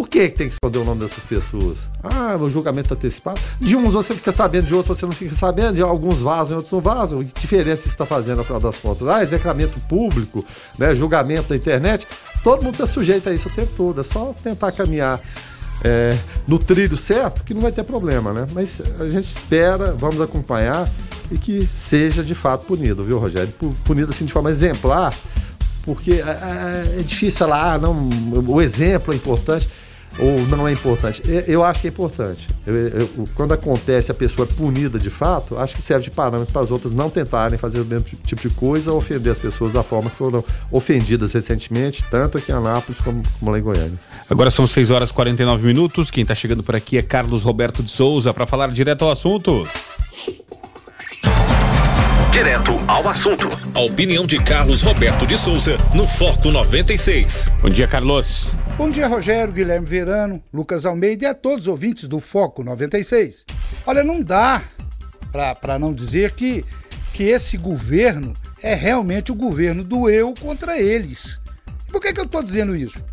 [0.03, 1.87] Por que tem que esconder o nome dessas pessoas?
[2.03, 3.39] Ah, o julgamento antecipado.
[3.57, 6.73] De uns você fica sabendo, de outros você não fica sabendo, de alguns vazam, outros
[6.73, 7.23] não vazam.
[7.23, 9.07] Que diferença está fazendo no final das contas?
[9.07, 10.45] Ah, execramento público,
[10.77, 12.05] né, julgamento da internet.
[12.43, 14.01] Todo mundo está sujeito a isso o tempo todo.
[14.01, 15.21] É só tentar caminhar
[15.81, 18.45] é, no trilho certo que não vai ter problema, né?
[18.51, 20.85] Mas a gente espera, vamos acompanhar
[21.31, 23.53] e que seja de fato punido, viu, Rogério?
[23.85, 25.13] Punido assim de forma exemplar,
[25.83, 28.09] porque é, é difícil falar, ah, não,
[28.45, 29.81] o exemplo é importante
[30.19, 31.21] ou não é importante?
[31.47, 32.47] Eu acho que é importante.
[32.65, 36.51] Eu, eu, quando acontece a pessoa é punida de fato, acho que serve de parâmetro
[36.51, 39.73] para as outras não tentarem fazer o mesmo tipo de coisa ou ofender as pessoas
[39.73, 43.99] da forma que foram ofendidas recentemente, tanto aqui em Anápolis como, como lá em Goiânia.
[44.29, 46.11] Agora são 6 horas e 49 minutos.
[46.11, 49.67] Quem está chegando por aqui é Carlos Roberto de Souza para falar direto ao assunto.
[52.31, 53.47] Direto ao assunto.
[53.75, 57.47] A opinião de Carlos Roberto de Souza no Foco 96.
[57.61, 58.55] Bom dia, Carlos.
[58.75, 63.45] Bom dia, Rogério, Guilherme Verano, Lucas Almeida e a todos os ouvintes do Foco 96.
[63.85, 64.63] Olha, não dá
[65.61, 66.65] para não dizer que,
[67.13, 68.33] que esse governo
[68.63, 71.39] é realmente o governo do eu contra eles.
[71.91, 73.03] Por que, que eu estou dizendo isso?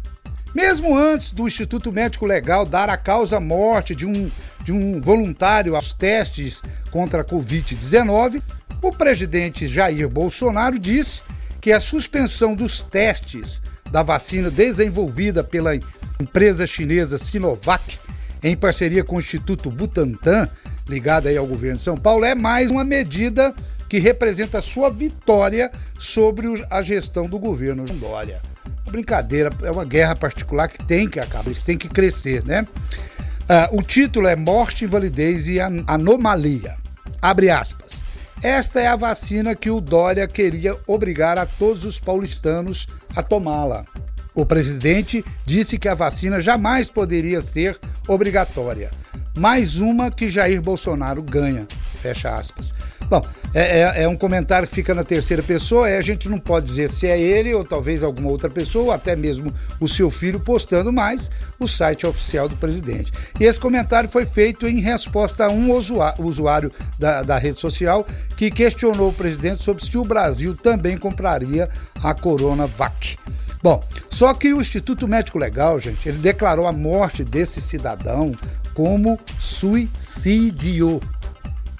[0.54, 4.30] Mesmo antes do Instituto Médico Legal dar a causa-morte de um,
[4.64, 8.42] de um voluntário aos testes contra a Covid-19,
[8.80, 11.22] o presidente Jair Bolsonaro disse
[11.60, 15.74] que a suspensão dos testes da vacina desenvolvida pela
[16.20, 17.98] empresa chinesa Sinovac,
[18.42, 20.48] em parceria com o Instituto Butantan,
[20.88, 23.54] ligado aí ao governo de São Paulo, é mais uma medida
[23.88, 28.40] que representa a sua vitória sobre a gestão do governo Dória.
[28.84, 32.66] Uma brincadeira, é uma guerra particular que tem que acabar, isso tem que crescer, né?
[33.42, 36.76] Uh, o título é Morte, Invalidez e Anomalia.
[37.20, 38.00] Abre aspas.
[38.42, 43.84] Esta é a vacina que o Dória queria obrigar a todos os paulistanos a tomá-la.
[44.34, 48.90] O presidente disse que a vacina jamais poderia ser obrigatória.
[49.36, 51.68] Mais uma que Jair Bolsonaro ganha.
[52.00, 52.72] Fecha aspas.
[53.08, 56.38] Bom, é, é, é, um comentário que fica na terceira pessoa, é, a gente não
[56.38, 60.10] pode dizer se é ele ou talvez alguma outra pessoa, ou até mesmo o seu
[60.10, 63.12] filho postando mais o site oficial do presidente.
[63.38, 68.50] E esse comentário foi feito em resposta a um usuário da, da rede social que
[68.50, 71.68] questionou o presidente sobre se o Brasil também compraria
[72.02, 73.18] a Coronavac.
[73.62, 78.34] Bom, só que o Instituto Médico Legal, gente, ele declarou a morte desse cidadão
[78.74, 81.00] como suicídio.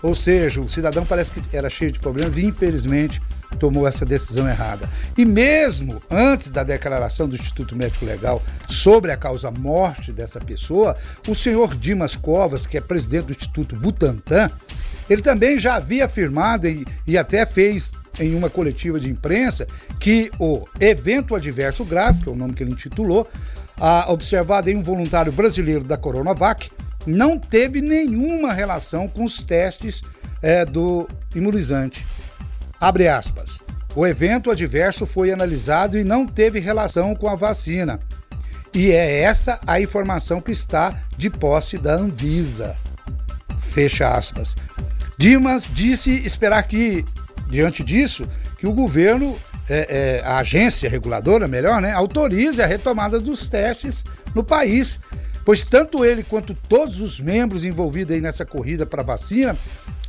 [0.03, 3.21] Ou seja, o cidadão parece que era cheio de problemas e, infelizmente,
[3.59, 4.89] tomou essa decisão errada.
[5.17, 10.97] E mesmo antes da declaração do Instituto Médico Legal sobre a causa-morte dessa pessoa,
[11.29, 14.51] o senhor Dimas Covas, que é presidente do Instituto Butantan,
[15.09, 19.67] ele também já havia afirmado e, e até fez em uma coletiva de imprensa
[19.99, 23.29] que o evento adverso grave, que é o nome que ele intitulou,
[23.77, 26.71] a, observado em um voluntário brasileiro da Coronavac,
[27.07, 30.03] não teve nenhuma relação com os testes
[30.43, 32.07] é, do imunizante.
[32.81, 33.61] Abre aspas.
[33.95, 38.01] O evento adverso foi analisado e não teve relação com a vacina.
[38.73, 42.77] E é essa a informação que está de posse da Anvisa.
[43.59, 44.57] Fecha aspas.
[45.19, 47.05] Dimas disse esperar que,
[47.51, 48.27] diante disso,
[48.59, 49.37] que o governo,
[49.69, 55.01] é, é, a agência reguladora, melhor, né, autorize a retomada dos testes no país
[55.51, 59.57] pois tanto ele quanto todos os membros envolvidos aí nessa corrida para vacina,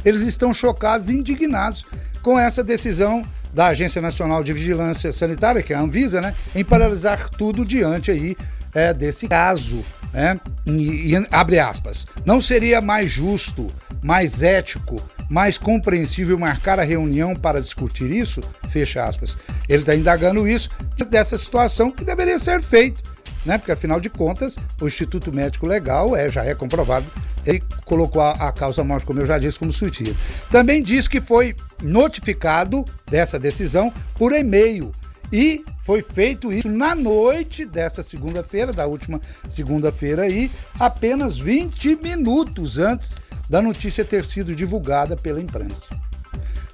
[0.06, 1.84] eles estão chocados e indignados
[2.21, 6.63] com essa decisão da Agência Nacional de Vigilância Sanitária, que é a Anvisa, né, em
[6.63, 8.38] paralisar tudo diante aí
[8.71, 10.39] é, desse caso, né?
[10.63, 12.06] E, e, abre aspas.
[12.23, 18.43] Não seria mais justo, mais ético, mais compreensível marcar a reunião para discutir isso?
[18.69, 19.36] Fecha aspas.
[19.67, 20.69] Ele está indagando isso
[21.10, 23.10] dessa situação que deveria ser feito
[23.45, 23.58] né?
[23.58, 27.06] Porque afinal de contas, o Instituto Médico Legal é, já é comprovado,
[27.45, 30.15] ele colocou a, a causa morte, como eu já disse, como suicídio.
[30.51, 34.91] Também diz que foi notificado dessa decisão por e-mail.
[35.32, 42.77] E foi feito isso na noite dessa segunda-feira, da última segunda-feira aí, apenas 20 minutos
[42.77, 43.15] antes
[43.49, 45.88] da notícia ter sido divulgada pela imprensa.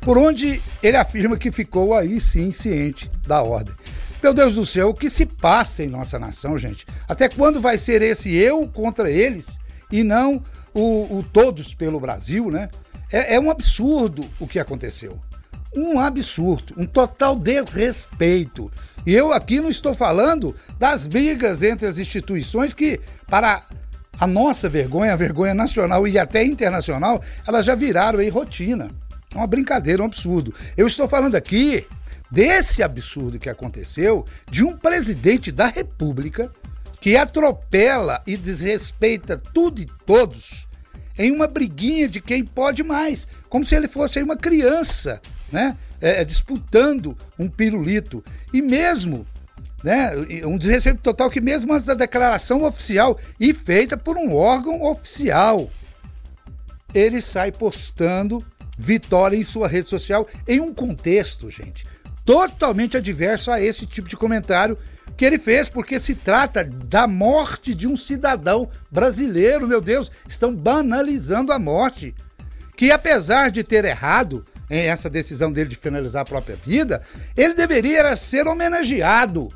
[0.02, 3.76] Por onde ele afirma que ficou aí sim ciente da ordem.
[4.22, 6.88] Meu Deus do céu, o que se passa em nossa nação, gente?
[7.08, 9.60] Até quando vai ser esse eu contra eles
[9.92, 12.70] e não o, o todos pelo Brasil, né?
[13.12, 15.20] É, é um absurdo o que aconteceu.
[15.76, 18.72] Um absurdo, um total desrespeito.
[19.06, 23.62] E eu aqui não estou falando das brigas entre as instituições que, para
[24.20, 28.90] a nossa vergonha, a vergonha nacional e até internacional, elas já viraram aí rotina.
[29.34, 30.54] É uma brincadeira, um absurdo.
[30.76, 31.86] Eu estou falando aqui
[32.32, 36.52] desse absurdo que aconteceu de um presidente da República
[37.00, 40.68] que atropela e desrespeita tudo e todos
[41.18, 45.78] em uma briguinha de quem pode mais, como se ele fosse uma criança, né?
[46.00, 48.24] É, é, disputando um pirulito.
[48.54, 49.26] E mesmo,
[49.84, 50.12] né,
[50.46, 55.72] um desrespeito total que mesmo antes da declaração oficial e feita por um órgão oficial,
[56.94, 58.46] ele sai postando
[58.78, 61.88] vitória em sua rede social em um contexto, gente,
[62.28, 64.78] totalmente adverso a esse tipo de comentário
[65.16, 70.54] que ele fez, porque se trata da morte de um cidadão brasileiro, meu Deus, estão
[70.54, 72.14] banalizando a morte.
[72.76, 77.02] Que apesar de ter errado em essa decisão dele de finalizar a própria vida,
[77.36, 79.50] ele deveria ser homenageado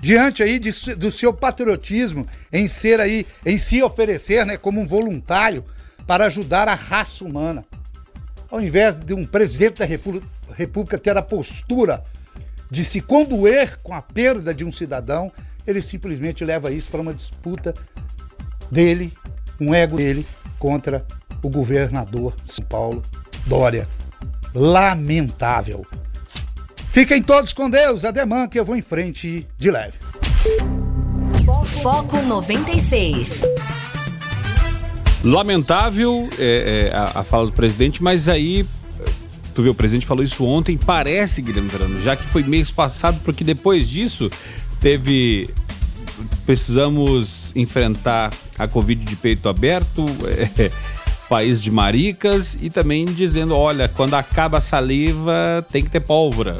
[0.00, 4.86] diante aí de, do seu patriotismo em ser aí, em se oferecer, né, como um
[4.86, 5.62] voluntário
[6.06, 7.66] para ajudar a raça humana.
[8.50, 12.02] Ao invés de um presidente da República República ter a postura
[12.70, 15.32] de se condoer com a perda de um cidadão,
[15.66, 17.74] ele simplesmente leva isso para uma disputa
[18.70, 19.12] dele,
[19.60, 20.26] um ego dele,
[20.58, 21.06] contra
[21.42, 23.02] o governador de São Paulo,
[23.46, 23.88] Dória.
[24.54, 25.86] Lamentável.
[26.90, 29.98] Fiquem todos com Deus, ademã que eu vou em frente de leve.
[31.82, 33.42] Foco 96.
[35.22, 38.66] Lamentável é, é, a, a fala do presidente, mas aí
[39.58, 43.20] Tu vê, o presidente falou isso ontem, parece, Guilherme Verano, já que foi mês passado,
[43.24, 44.30] porque depois disso
[44.80, 45.50] teve.
[46.46, 50.06] Precisamos enfrentar a Covid de peito aberto.
[50.60, 50.70] É,
[51.28, 56.56] país de maricas e também dizendo, olha, quando acaba a saliva tem que ter pólvora.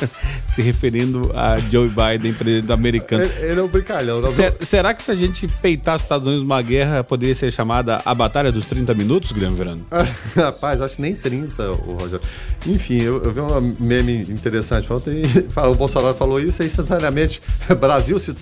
[0.46, 3.24] Se referindo a Joe Biden, presidente americano.
[3.38, 4.20] Ele, é um brincalhão.
[4.20, 7.50] Não Ser, será que se a gente peitar os Estados Unidos numa guerra, poderia ser
[7.52, 9.86] chamada a Batalha dos 30 Minutos, Guilherme Verano?
[10.36, 12.20] Rapaz, acho que nem 30, o Rogério.
[12.66, 15.22] Enfim, eu, eu vi um meme interessante ontem,
[15.56, 17.40] o Bolsonaro falou isso e instantaneamente
[17.78, 18.34] Brasil se,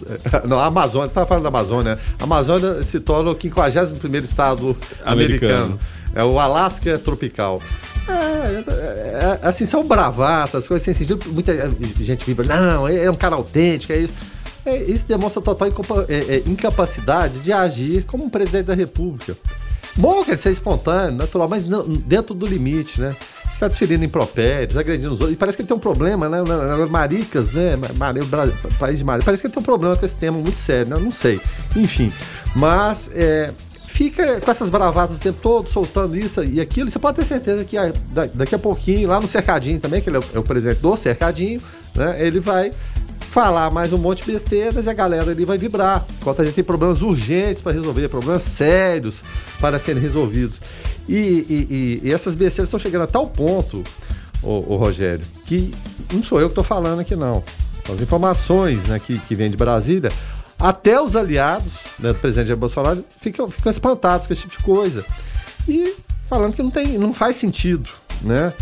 [0.46, 5.67] não, a Amazônia, tá falando da Amazônia, a Amazônia se torna o 51º estado americano.
[5.67, 5.67] americano.
[6.14, 7.60] É o Alasca tropical.
[8.08, 11.20] É, é, é, assim, são bravatas, coisas sem sentido.
[11.30, 11.52] Muita
[12.00, 14.14] gente vibra, não, é um cara autêntico, é isso.
[14.64, 15.68] É, isso demonstra total
[16.08, 19.36] é, incapacidade de agir como um presidente da República.
[19.96, 23.16] Bom que ele seja espontâneo, natural, mas não, dentro do limite, né?
[23.54, 25.34] Ficar desferindo impropérios, agredindo os outros.
[25.34, 26.38] E parece que ele tem um problema, né?
[26.88, 27.76] Maricas, né?
[28.78, 29.24] país de Maricas.
[29.24, 30.96] Parece que ele tem um problema com esse tema muito sério, né?
[30.96, 31.40] Eu não sei.
[31.74, 32.12] Enfim.
[32.54, 33.52] Mas é,
[33.98, 36.88] fica com essas bravatas o tempo todo, soltando isso e aquilo.
[36.88, 37.76] Você pode ter certeza que
[38.32, 41.60] daqui a pouquinho, lá no cercadinho também, que ele é o presidente do cercadinho,
[41.96, 42.16] né?
[42.24, 42.70] Ele vai
[43.18, 46.06] falar mais um monte de besteiras e a galera ali vai vibrar.
[46.20, 49.24] Enquanto a gente tem problemas urgentes para resolver, problemas sérios
[49.60, 50.60] para serem resolvidos.
[51.08, 53.82] E, e, e, e essas besteiras estão chegando a tal ponto,
[54.44, 55.72] o, Rogério, que
[56.12, 57.42] não sou eu que estou falando aqui, não.
[57.92, 60.12] As informações né, que, que vêm de Brasília,
[60.58, 64.64] até os aliados né, do presidente Jair Bolsonaro ficam, ficam espantados com esse tipo de
[64.64, 65.04] coisa.
[65.68, 65.94] E
[66.28, 67.88] falando que não, tem, não faz sentido,
[68.22, 68.52] né?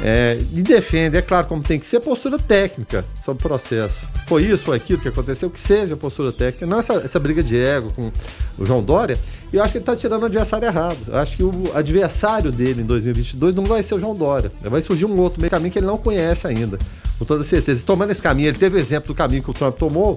[0.00, 4.02] É, e defende, é claro, como tem que ser, postura técnica sobre o processo.
[4.28, 7.58] Foi isso, foi aquilo que aconteceu, que seja postura técnica, não essa, essa briga de
[7.58, 8.12] ego com
[8.56, 9.18] o João Dória.
[9.52, 10.98] E eu acho que ele está tirando o adversário errado.
[11.08, 14.52] Eu acho que o adversário dele em 2022 não vai ser o João Dória.
[14.62, 16.78] Vai surgir um outro meio caminho que ele não conhece ainda,
[17.18, 17.80] com toda certeza.
[17.80, 20.16] E tomando esse caminho, ele teve o exemplo do caminho que o Trump tomou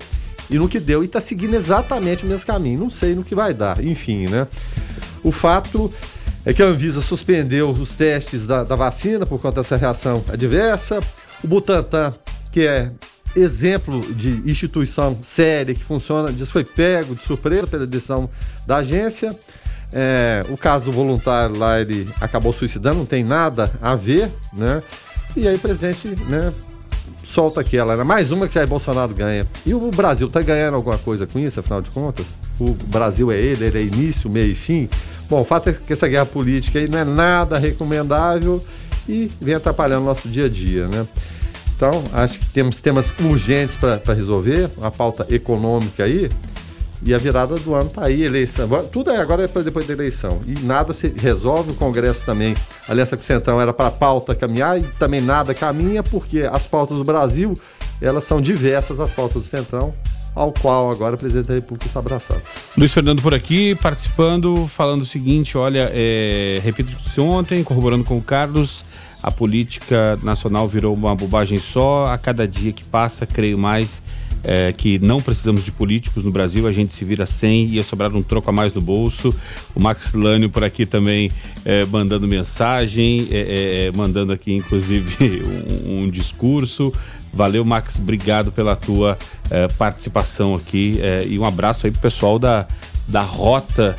[0.51, 2.79] e no que deu, e está seguindo exatamente o mesmo caminho.
[2.79, 4.47] Não sei no que vai dar, enfim, né?
[5.23, 5.91] O fato
[6.45, 10.99] é que a Anvisa suspendeu os testes da, da vacina por conta dessa reação adversa.
[11.41, 12.13] O Butantan,
[12.51, 12.91] que é
[13.33, 18.29] exemplo de instituição séria que funciona, diz foi pego de surpresa pela decisão
[18.67, 19.33] da agência.
[19.93, 24.83] É, o caso do voluntário lá, ele acabou suicidando, não tem nada a ver, né?
[25.35, 26.51] E aí o presidente, né,
[27.31, 28.03] solta aquela, né?
[28.03, 29.47] mais uma que Jair Bolsonaro ganha.
[29.65, 32.33] E o Brasil tá ganhando alguma coisa com isso, afinal de contas?
[32.59, 34.89] O Brasil é ele, ele é início, meio e fim.
[35.29, 38.63] Bom, o fato é que essa guerra política aí não é nada recomendável
[39.07, 41.07] e vem atrapalhando o nosso dia a dia, né?
[41.75, 46.29] Então, acho que temos temas urgentes para resolver, uma pauta econômica aí,
[47.03, 48.67] e a virada do ano está aí, eleição.
[48.91, 50.41] Tudo é agora é para depois da eleição.
[50.45, 52.55] E nada se resolve, o Congresso também.
[52.87, 56.67] A Aliança com o Centrão era para pauta caminhar e também nada caminha, porque as
[56.67, 57.59] pautas do Brasil,
[57.99, 59.93] elas são diversas das pautas do Centrão
[60.33, 62.41] ao qual agora o presidente da República está abraçado.
[62.77, 68.03] Luiz Fernando por aqui, participando, falando o seguinte: olha, é, repito que disse ontem, corroborando
[68.03, 68.85] com o Carlos,
[69.21, 72.05] a política nacional virou uma bobagem só.
[72.05, 74.01] A cada dia que passa, creio mais
[74.43, 78.13] é, que não precisamos de políticos no Brasil, a gente se vira sem, ia sobrar
[78.15, 79.33] um troco a mais no bolso.
[79.75, 81.31] O Max Lânio por aqui também
[81.63, 85.43] é, mandando mensagem, é, é, é mandando aqui inclusive
[85.85, 86.91] um, um, discurso.
[87.33, 89.17] Valeu, Max, obrigado pela tua
[89.49, 90.99] é, participação aqui
[91.29, 92.67] e um abraço aí pro pessoal da,
[93.07, 93.97] da Rota.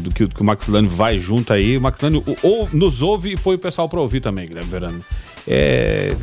[0.00, 1.76] do que, que, o Max vai junto aí.
[1.76, 2.00] O Max
[2.42, 5.04] ou, nos ouve e põe o pessoal para ouvir também, Guilherme Verano.
[5.50, 6.14] É,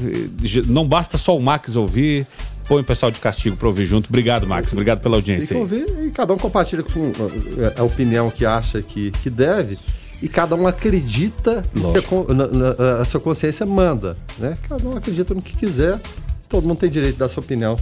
[0.68, 2.28] não basta só o Max ouvir,
[2.68, 4.08] põe o pessoal de castigo para ouvir junto.
[4.10, 4.74] Obrigado, Max.
[4.74, 5.58] Obrigado pela audiência.
[5.58, 9.78] Ouvir, e cada um compartilha com eh, a opinião que acha que, que deve.
[10.22, 14.16] E cada um acredita que a, na, na, a, sua consciência manda.
[14.38, 14.58] Né?
[14.68, 16.00] Cada um acredita no que quiser.
[16.48, 17.78] Todo mundo tem direito dar sua opinião.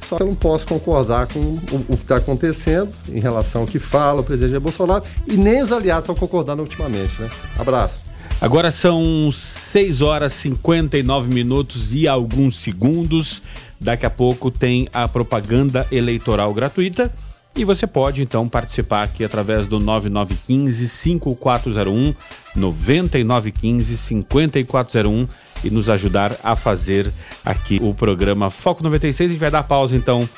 [0.00, 3.66] Só que eu não posso concordar com o, o que está acontecendo em relação ao
[3.66, 5.02] que fala o presidente Bolsonaro.
[5.26, 7.20] E nem os aliados estão concordando ultimamente.
[7.20, 7.28] Né?
[7.58, 8.07] Abraço.
[8.40, 13.42] Agora são 6 horas 59 minutos e alguns segundos.
[13.80, 17.12] Daqui a pouco tem a propaganda eleitoral gratuita
[17.56, 22.14] e você pode então participar aqui através do 9915 5401
[22.54, 25.28] 9915 5401
[25.64, 27.12] e nos ajudar a fazer
[27.44, 30.28] aqui o programa Foco 96 e vai dar pausa então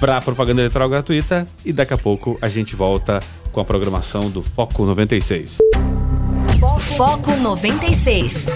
[0.00, 3.20] para a propaganda eleitoral gratuita e daqui a pouco a gente volta
[3.52, 5.58] com a programação do Foco 96.
[6.58, 8.46] Foco 96.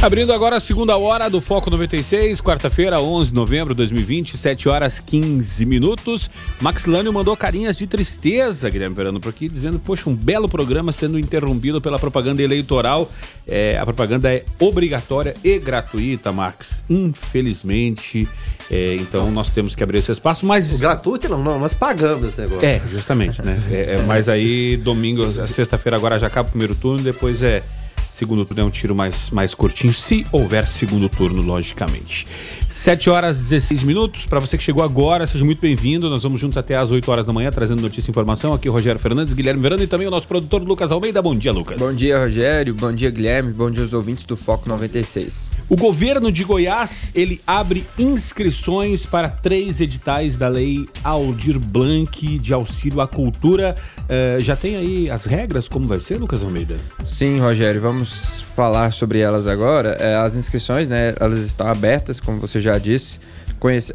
[0.00, 4.68] Abrindo agora a segunda hora do Foco 96, quarta-feira, 11 de novembro de 2020, 7
[4.68, 6.30] horas 15 minutos.
[6.60, 10.92] Max Lânio mandou carinhas de tristeza, Guilherme Verano, por aqui, dizendo: Poxa, um belo programa
[10.92, 13.10] sendo interrompido pela propaganda eleitoral.
[13.44, 16.84] É, a propaganda é obrigatória e gratuita, Max.
[16.88, 18.28] Infelizmente.
[18.70, 20.80] É, então nós temos que abrir esse espaço, mas.
[20.80, 22.64] Gratuito não, não, nós pagamos esse negócio.
[22.64, 23.60] É, justamente, né?
[23.68, 27.64] É, é, mas aí, domingo, sexta-feira agora já acaba o primeiro turno, depois é
[28.18, 32.26] Segundo turno é um tiro mais, mais curtinho, se houver segundo turno, logicamente.
[32.78, 34.24] 7 horas 16 minutos.
[34.24, 36.08] Para você que chegou agora, seja muito bem-vindo.
[36.08, 38.54] Nós vamos juntos até às 8 horas da manhã, trazendo notícia e informação.
[38.54, 41.20] Aqui o Rogério Fernandes, Guilherme Verano e também o nosso produtor Lucas Almeida.
[41.20, 41.76] Bom dia, Lucas.
[41.76, 42.72] Bom dia, Rogério.
[42.74, 43.52] Bom dia, Guilherme.
[43.52, 45.50] Bom dia aos ouvintes do Foco 96.
[45.68, 52.54] O governo de Goiás, ele abre inscrições para três editais da lei Aldir Blanc de
[52.54, 53.74] auxílio à cultura.
[54.02, 56.76] Uh, já tem aí as regras, como vai ser, Lucas Almeida?
[57.02, 57.80] Sim, Rogério.
[57.80, 59.96] Vamos falar sobre elas agora.
[59.98, 63.20] É, as inscrições, né, elas estão abertas, como você já disse,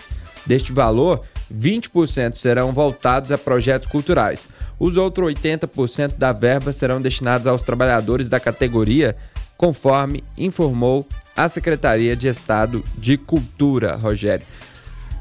[0.47, 1.23] Deste valor,
[1.53, 4.47] 20% serão voltados a projetos culturais.
[4.79, 9.17] Os outros 80% da verba serão destinados aos trabalhadores da categoria,
[9.57, 14.45] conforme informou a Secretaria de Estado de Cultura, Rogério.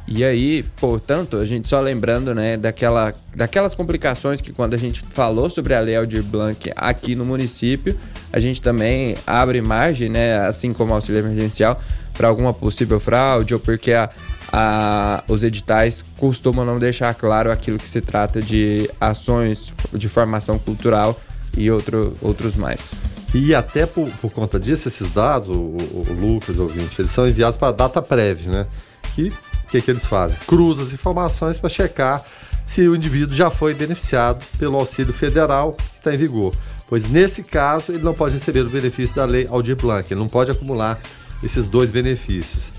[0.08, 5.02] E aí, portanto, a gente só lembrando, né, daquela, daquelas complicações que quando a gente
[5.02, 7.98] falou sobre a Lei Aldir Blanc aqui no município,
[8.32, 11.82] a gente também abre margem, né, assim como auxílio emergencial,
[12.14, 14.10] para alguma possível fraude ou porque a,
[14.58, 20.58] a, os editais costumam não deixar claro aquilo que se trata de ações de formação
[20.58, 21.20] cultural
[21.58, 22.96] e outro, outros mais.
[23.34, 27.28] E até por, por conta disso, esses dados, o, o, o Lucas, ouvinte, eles são
[27.28, 28.68] enviados para a data prévia, né?
[29.04, 30.38] O que, que eles fazem?
[30.48, 32.24] Cruza as informações para checar
[32.66, 36.56] se o indivíduo já foi beneficiado pelo auxílio federal que está em vigor.
[36.88, 40.30] Pois nesse caso, ele não pode receber o benefício da lei Aldir Blanc, ele não
[40.30, 40.98] pode acumular
[41.44, 42.72] esses dois benefícios.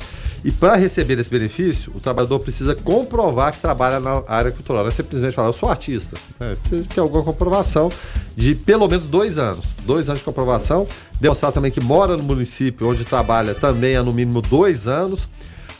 [0.47, 4.83] E para receber esse benefício, o trabalhador precisa comprovar que trabalha na área cultural.
[4.83, 6.17] Não é simplesmente falar, eu sou artista.
[6.39, 7.91] É, precisa ter alguma comprovação
[8.37, 9.75] de pelo menos dois anos.
[9.85, 10.87] Dois anos de comprovação.
[11.21, 15.29] Demonstrar também que mora no município onde trabalha também há no mínimo dois anos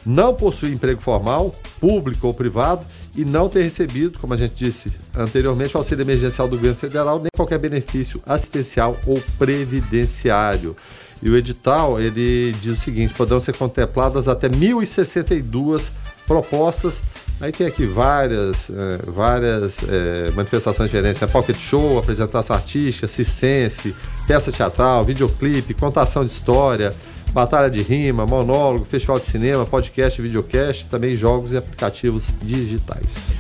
[0.05, 4.93] não possui emprego formal, público ou privado, e não ter recebido, como a gente disse
[5.17, 10.77] anteriormente, o auxílio emergencial do governo federal, nem qualquer benefício assistencial ou previdenciário.
[11.23, 15.91] E o edital, ele diz o seguinte, poderão ser contempladas até 1.062
[16.27, 17.03] propostas.
[17.41, 21.27] Aí tem aqui várias, é, várias é, manifestações diferentes, né?
[21.27, 23.95] pocket show, apresentação artística, circense,
[24.27, 26.95] peça teatral, videoclipe, contação de história,
[27.33, 33.33] batalha de rima, monólogo, festival de cinema, podcast, videocast, também jogos e aplicativos digitais.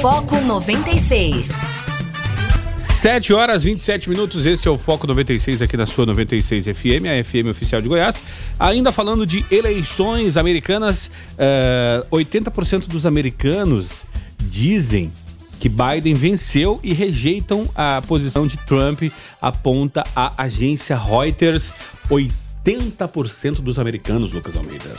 [0.00, 1.75] Foco 96.
[2.86, 7.24] 7 horas 27 minutos, esse é o Foco 96 aqui na sua 96 FM, a
[7.24, 8.20] FM oficial de Goiás.
[8.58, 14.04] Ainda falando de eleições americanas, uh, eh, 80% dos americanos
[14.38, 15.12] dizem
[15.58, 19.02] que Biden venceu e rejeitam a posição de Trump,
[19.40, 21.74] aponta a agência Reuters.
[22.08, 24.94] 80% dos americanos, Lucas Almeida.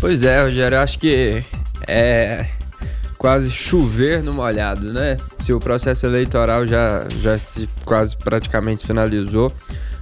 [0.00, 1.42] Pois é, Rogério, eu acho que
[1.86, 2.46] é
[3.18, 5.16] quase chover no molhado, né?
[5.40, 9.52] Se o processo eleitoral já, já se quase praticamente finalizou,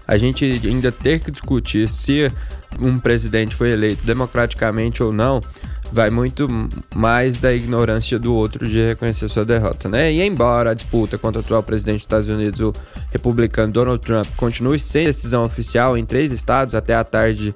[0.07, 2.31] a gente ainda ter que discutir se
[2.79, 5.43] um presidente foi eleito democraticamente ou não,
[5.91, 6.47] vai muito
[6.95, 10.13] mais da ignorância do outro de reconhecer sua derrota, né?
[10.13, 12.75] E embora a disputa contra o atual presidente dos Estados Unidos, o
[13.11, 17.55] republicano Donald Trump, continue sem decisão oficial em três estados até a tarde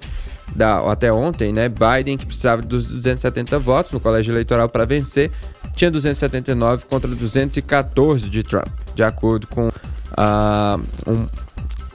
[0.55, 1.69] da, até ontem, né?
[1.69, 5.31] Biden, que precisava dos 270 votos no colégio eleitoral para vencer,
[5.75, 9.71] tinha 279 contra 214 de Trump, de acordo com
[10.17, 11.27] a, um,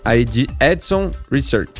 [0.04, 1.72] a Edson Research.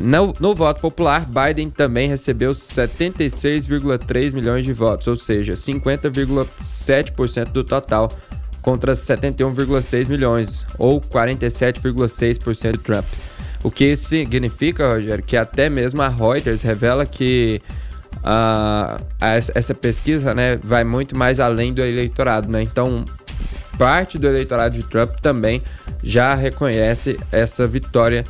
[0.00, 7.62] No, no voto popular, Biden também recebeu 76,3 milhões de votos, ou seja, 50,7% do
[7.62, 8.12] total,
[8.60, 13.04] contra 71,6 milhões, ou 47,6% de Trump.
[13.64, 17.62] O que significa, Rogério, que até mesmo a Reuters revela que
[18.18, 19.02] uh,
[19.54, 22.46] essa pesquisa né, vai muito mais além do eleitorado.
[22.46, 22.62] Né?
[22.62, 23.06] Então,
[23.78, 25.62] parte do eleitorado de Trump também
[26.02, 28.24] já reconhece essa vitória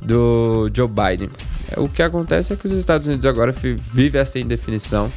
[0.00, 1.30] do Joe Biden.
[1.76, 5.10] O que acontece é que os Estados Unidos agora vivem essa indefinição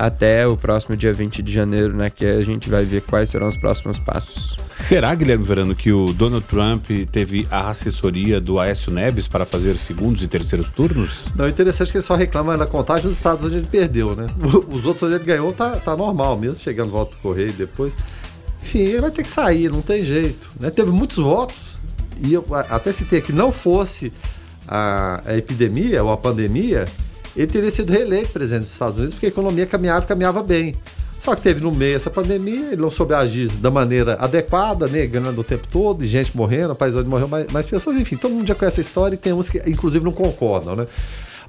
[0.00, 2.08] até o próximo dia 20 de janeiro, né?
[2.08, 4.56] Que a gente vai ver quais serão os próximos passos.
[4.70, 9.76] Será, Guilherme Verano, que o Donald Trump teve a assessoria do Aécio Neves para fazer
[9.76, 11.26] segundos e terceiros turnos?
[11.36, 14.26] Não, interessante que ele só reclama da contagem dos estados onde ele perdeu, né?
[14.72, 17.94] Os outros onde ele ganhou tá, tá normal mesmo, chegando volta do correio depois.
[18.62, 20.50] Enfim, ele vai ter que sair, não tem jeito.
[20.58, 20.70] Né?
[20.70, 21.78] Teve muitos votos,
[22.22, 24.10] e eu até citei que não fosse
[24.66, 26.86] a, a epidemia ou a pandemia,
[27.36, 30.74] ele teria sido reeleito presidente dos Estados Unidos porque a economia caminhava e caminhava bem.
[31.18, 35.38] Só que teve no meio essa pandemia, ele não soube agir da maneira adequada, negando
[35.38, 38.46] o tempo todo, e gente morrendo, país onde morreu mais, mais, pessoas, enfim, todo mundo
[38.46, 40.86] já conhece a história e tem uns que inclusive não concordam, né?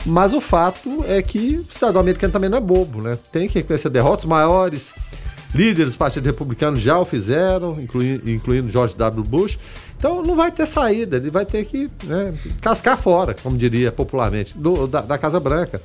[0.05, 3.17] Mas o fato é que o cidadão americano também não é bobo, né?
[3.31, 4.93] Tem que reconhecer derrotas maiores.
[5.53, 9.23] Líderes do Partido Republicano já o fizeram, incluindo, incluindo George W.
[9.23, 9.57] Bush.
[10.01, 14.57] Então não vai ter saída, ele vai ter que né, cascar fora, como diria popularmente,
[14.57, 15.79] do, da, da, Casa Branca.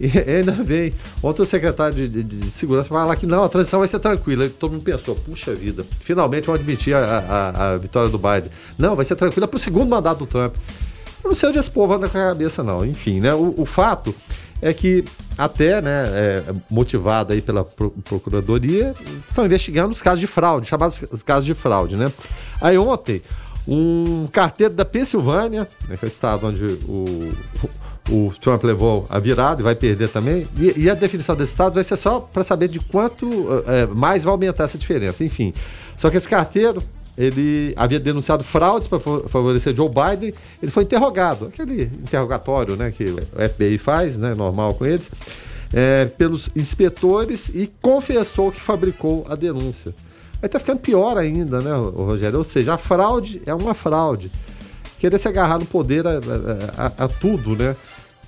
[0.00, 0.94] E ainda vem.
[1.22, 4.48] Ontem o secretário de, de, de Segurança falar que não, a transição vai ser tranquila.
[4.48, 8.50] Todo mundo pensou, puxa vida, finalmente vão admitir a, a, a vitória do Biden.
[8.78, 10.54] Não, vai ser tranquila para o segundo mandato do Trump.
[11.22, 12.86] Eu não sei onde esse povo anda com a cabeça, não.
[12.86, 13.34] Enfim, né?
[13.34, 14.14] O, o fato
[14.62, 15.04] é que
[15.36, 18.94] até, né, é, motivado aí pela procuradoria,
[19.28, 22.10] estão investigando os casos de fraude, chamados casos de fraude, né?
[22.62, 23.22] Aí ontem
[23.68, 27.32] um carteiro da Pensilvânia, né, que é o estado onde o,
[28.10, 30.48] o Trump levou a virada e vai perder também.
[30.56, 33.28] E, e a definição desse estado vai ser só para saber de quanto
[33.66, 35.22] é, mais vai aumentar essa diferença.
[35.22, 35.52] Enfim,
[35.96, 36.82] só que esse carteiro
[37.18, 40.32] ele havia denunciado fraudes para favorecer Joe Biden.
[40.62, 45.10] Ele foi interrogado, aquele interrogatório, né, que o FBI faz, né, normal com eles,
[45.72, 49.92] é, pelos inspetores e confessou que fabricou a denúncia.
[50.42, 52.38] Aí tá ficando pior ainda, né, Rogério?
[52.38, 54.30] Ou seja, a fraude é uma fraude.
[54.98, 56.20] Querer se agarrar no poder a,
[56.76, 57.76] a, a tudo, né?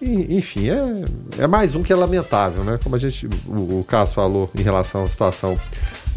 [0.00, 1.04] E, enfim, é,
[1.38, 2.78] é mais um que é lamentável, né?
[2.82, 5.60] Como a gente, o, o Cássio falou em relação à situação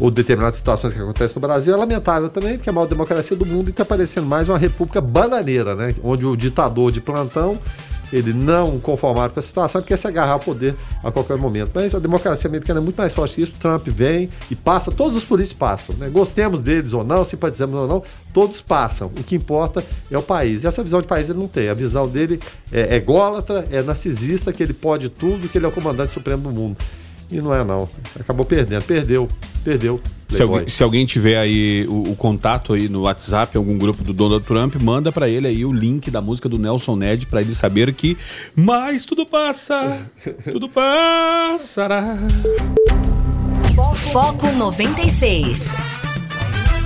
[0.00, 3.36] ou determinadas situações que acontecem no Brasil, é lamentável também, porque é a maior democracia
[3.36, 5.94] do mundo e está parecendo mais uma república bananeira, né?
[6.02, 7.58] Onde o ditador de plantão
[8.14, 11.72] ele não conformado com a situação, ele quer se agarrar ao poder a qualquer momento.
[11.74, 13.52] Mas a democracia americana é muito mais forte que isso.
[13.58, 15.96] Trump vem e passa, todos os políticos passam.
[15.96, 16.08] Né?
[16.08, 18.02] Gostemos deles ou não, simpatizamos ou não,
[18.32, 19.08] todos passam.
[19.08, 20.62] O que importa é o país.
[20.62, 21.68] E essa visão de país ele não tem.
[21.68, 22.38] A visão dele
[22.70, 26.50] é ególatra, é narcisista, que ele pode tudo, que ele é o comandante supremo do
[26.50, 26.76] mundo.
[27.34, 27.88] E não é não.
[28.18, 28.84] Acabou perdendo.
[28.84, 29.28] Perdeu.
[29.64, 30.00] Perdeu.
[30.28, 34.12] Se alguém, se alguém, tiver aí o, o, contato aí no WhatsApp, algum grupo do
[34.12, 37.54] Donald Trump, manda para ele aí o link da música do Nelson Ned para ele
[37.54, 38.16] saber que
[38.54, 40.00] mas tudo passa,
[40.50, 42.16] tudo passará.
[44.12, 45.70] Foco 96.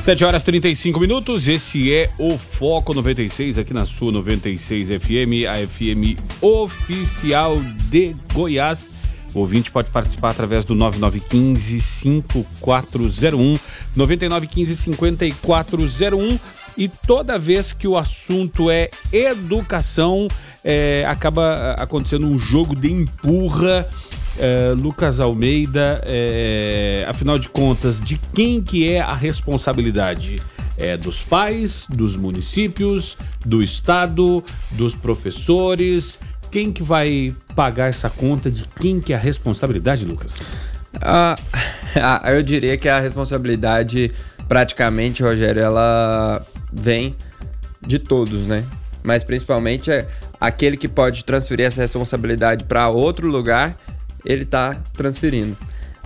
[0.03, 5.57] 7 horas 35 minutos, esse é o Foco 96 aqui na sua 96 FM, a
[5.66, 8.90] FM oficial de Goiás.
[9.39, 13.61] O ouvinte pode participar através do 9915-5401,
[13.97, 16.41] 9915-5401.
[16.76, 20.26] E toda vez que o assunto é educação,
[20.64, 23.89] é, acaba acontecendo um jogo de empurra.
[24.36, 30.43] É, Lucas Almeida, é, afinal de contas, de quem que é a responsabilidade?
[30.76, 36.20] É dos pais, dos municípios, do estado, dos professores,
[36.51, 38.51] quem que vai pagar essa conta?
[38.51, 40.57] De quem que é a responsabilidade, Lucas?
[41.01, 41.36] Ah,
[41.96, 44.11] ah, eu diria que a responsabilidade,
[44.49, 47.16] praticamente, Rogério, ela vem
[47.80, 48.64] de todos, né?
[49.03, 50.07] Mas principalmente é
[50.40, 53.76] aquele que pode transferir essa responsabilidade para outro lugar,
[54.24, 55.57] ele está transferindo.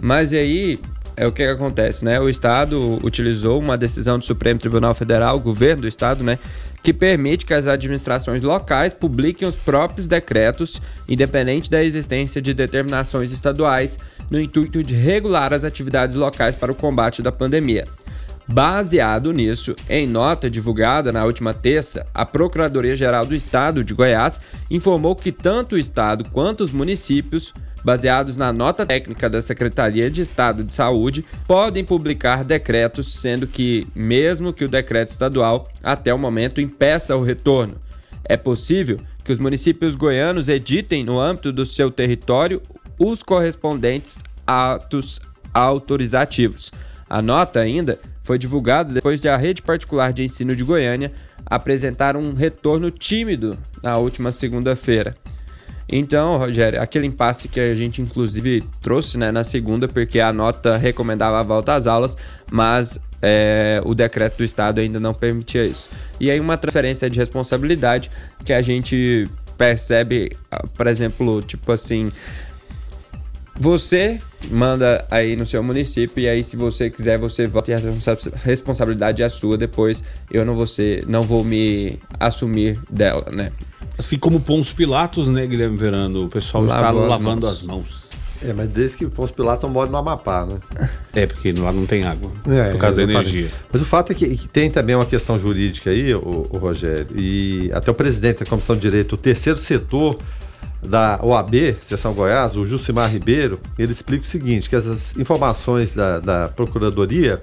[0.00, 0.78] Mas aí
[1.16, 2.20] é o que, que acontece, né?
[2.20, 6.38] O Estado utilizou uma decisão do Supremo Tribunal Federal, o governo do Estado, né?
[6.82, 13.30] Que permite que as administrações locais publiquem os próprios decretos, independente da existência de determinações
[13.30, 13.98] estaduais,
[14.30, 17.86] no intuito de regular as atividades locais para o combate da pandemia.
[18.48, 25.14] Baseado nisso, em nota divulgada na última terça, a Procuradoria-Geral do Estado de Goiás informou
[25.14, 27.54] que tanto o Estado quanto os municípios
[27.84, 33.86] baseados na nota técnica da Secretaria de Estado de Saúde, podem publicar decretos, sendo que,
[33.94, 37.74] mesmo que o decreto estadual até o momento impeça o retorno,
[38.24, 42.62] é possível que os municípios goianos editem no âmbito do seu território
[42.98, 45.20] os correspondentes atos
[45.52, 46.70] autorizativos.
[47.08, 51.12] A nota ainda foi divulgada depois de a rede particular de ensino de Goiânia
[51.44, 55.16] apresentar um retorno tímido na última segunda-feira.
[55.94, 60.78] Então, Rogério, aquele impasse que a gente inclusive trouxe né, na segunda, porque a nota
[60.78, 62.16] recomendava a volta às aulas,
[62.50, 65.90] mas é, o decreto do Estado ainda não permitia isso.
[66.18, 68.10] E aí uma transferência de responsabilidade
[68.42, 69.28] que a gente
[69.58, 72.10] percebe, ah, por exemplo, tipo assim,
[73.54, 74.18] você
[74.50, 77.80] manda aí no seu município e aí se você quiser você volta e a
[78.42, 83.52] responsabilidade é sua depois eu não vou ser, não vou me assumir dela, né?
[83.98, 86.24] Assim como Pons Pilatos, né, Guilherme Verano?
[86.24, 87.56] O pessoal está Lavou as lavando mãos.
[87.56, 88.12] as mãos.
[88.44, 90.58] É, mas desde que o Pôncio Pilatos mora no Amapá, né?
[91.14, 92.30] É, porque lá não tem água.
[92.48, 93.36] É, por causa da exatamente.
[93.36, 93.50] energia.
[93.70, 97.70] Mas o fato é que, que tem também uma questão jurídica aí, o, Rogério, e
[97.74, 100.18] até o presidente da Comissão de Direito, o terceiro setor
[100.82, 106.18] da OAB, Seção Goiás, o Jucimar Ribeiro, ele explica o seguinte, que essas informações da,
[106.18, 107.42] da Procuradoria,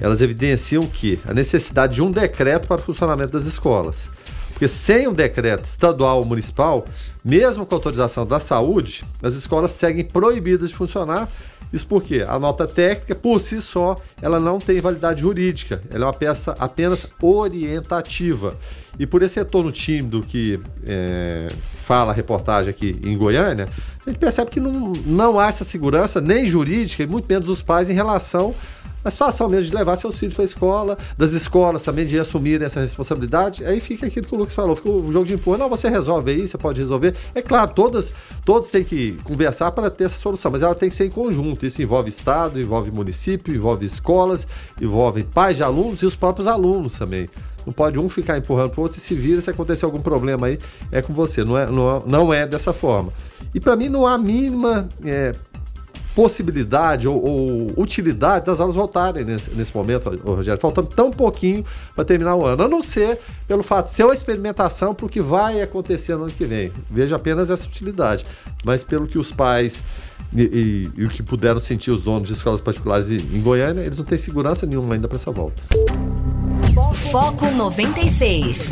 [0.00, 4.10] elas evidenciam que a necessidade de um decreto para o funcionamento das escolas.
[4.54, 6.86] Porque sem um decreto estadual ou municipal,
[7.24, 11.28] mesmo com autorização da saúde, as escolas seguem proibidas de funcionar.
[11.72, 15.82] Isso porque a nota técnica, por si só, ela não tem validade jurídica.
[15.90, 18.56] Ela é uma peça apenas orientativa.
[18.96, 23.68] E por esse retorno tímido que é, fala a reportagem aqui em Goiânia,
[24.06, 27.60] a gente percebe que não, não há essa segurança, nem jurídica, e muito menos dos
[27.60, 28.54] pais, em relação
[29.04, 32.64] a situação mesmo de levar seus filhos para a escola, das escolas também de assumirem
[32.64, 33.64] essa responsabilidade.
[33.64, 35.58] Aí fica aquilo que o Lucas falou, fica o jogo de empurra.
[35.58, 37.14] Não, você resolve aí, você pode resolver.
[37.34, 38.12] É claro, todas,
[38.44, 41.66] todos têm que conversar para ter essa solução, mas ela tem que ser em conjunto.
[41.66, 44.46] Isso envolve Estado, envolve município, envolve escolas,
[44.80, 47.28] envolve pais de alunos e os próprios alunos também.
[47.66, 50.48] Não pode um ficar empurrando para o outro e se vira, se acontecer algum problema
[50.48, 50.58] aí,
[50.92, 51.44] é com você.
[51.44, 53.12] Não é, não não é dessa forma.
[53.54, 55.34] E para mim não há mínima é,
[56.14, 62.04] possibilidade ou, ou utilidade das aulas voltarem nesse, nesse momento, Rogério, faltando tão pouquinho para
[62.04, 65.20] terminar o ano, a não ser pelo fato de ser uma experimentação para o que
[65.20, 66.72] vai acontecer no ano que vem.
[66.90, 68.24] Vejo apenas essa utilidade,
[68.64, 69.82] mas pelo que os pais
[70.32, 73.98] e, e- e o que puderam sentir os donos de escolas particulares em Goiânia, eles
[73.98, 75.62] não têm segurança nenhuma ainda para essa volta.
[77.10, 78.70] Foco 96.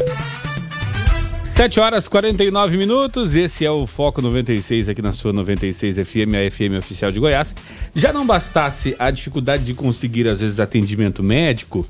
[1.53, 6.35] 7 horas e 49 minutos, esse é o Foco 96 aqui na sua 96 FM,
[6.35, 7.55] a FM oficial de Goiás.
[7.95, 11.87] Já não bastasse a dificuldade de conseguir, às vezes, atendimento médico,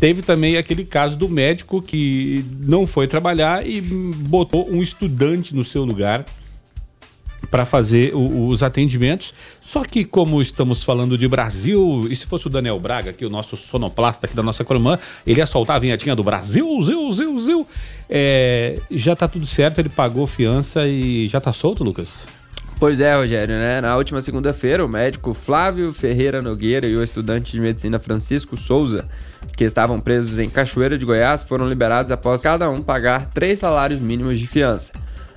[0.00, 5.62] teve também aquele caso do médico que não foi trabalhar e botou um estudante no
[5.62, 6.24] seu lugar
[7.54, 9.32] para fazer o- os atendimentos.
[9.62, 13.26] Só que como estamos falando de Brasil, e se fosse o Daniel Braga, que é
[13.28, 17.12] o nosso sonoplasta aqui da nossa cromã, ele ia soltar a vinhetinha do Brasil, zil,
[17.12, 17.68] zil, zil.
[18.10, 22.26] É, já tá tudo certo, ele pagou fiança e já tá solto, Lucas?
[22.80, 23.80] Pois é, Rogério, né?
[23.80, 29.06] Na última segunda-feira, o médico Flávio Ferreira Nogueira e o estudante de medicina Francisco Souza,
[29.56, 34.00] que estavam presos em Cachoeira de Goiás, foram liberados após cada um pagar três salários
[34.00, 34.92] mínimos de fiança.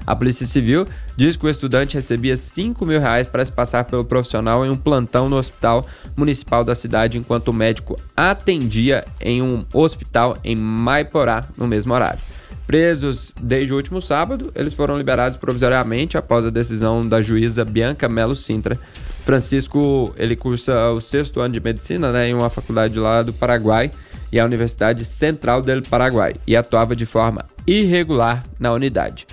[0.07, 0.87] A Polícia Civil
[1.17, 4.77] diz que o estudante recebia 5 mil reais para se passar pelo profissional em um
[4.77, 5.85] plantão no hospital
[6.15, 12.21] municipal da cidade, enquanto o médico atendia em um hospital em Maiporá no mesmo horário.
[12.65, 18.07] Presos desde o último sábado, eles foram liberados provisoriamente após a decisão da juíza Bianca
[18.07, 18.79] Melo Sintra.
[19.25, 23.91] Francisco, ele cursa o sexto ano de medicina né, em uma faculdade lá do Paraguai
[24.31, 29.27] e a Universidade Central do Paraguai e atuava de forma irregular na unidade.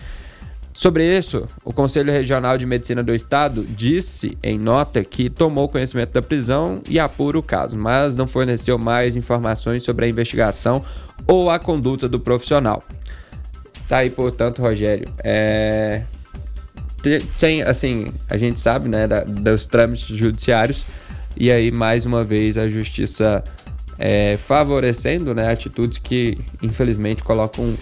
[0.76, 6.10] Sobre isso, o Conselho Regional de Medicina do Estado disse em nota que tomou conhecimento
[6.12, 10.84] da prisão e apura o caso, mas não forneceu mais informações sobre a investigação
[11.28, 12.82] ou a conduta do profissional.
[13.88, 15.08] Tá aí, portanto, Rogério.
[15.22, 16.02] É...
[17.00, 20.84] te- Tem, assim, a gente sabe, né, da- dos trâmites judiciários,
[21.36, 23.44] e aí, mais uma vez, a justiça
[23.96, 27.74] é, favorecendo né, atitudes que, infelizmente, colocam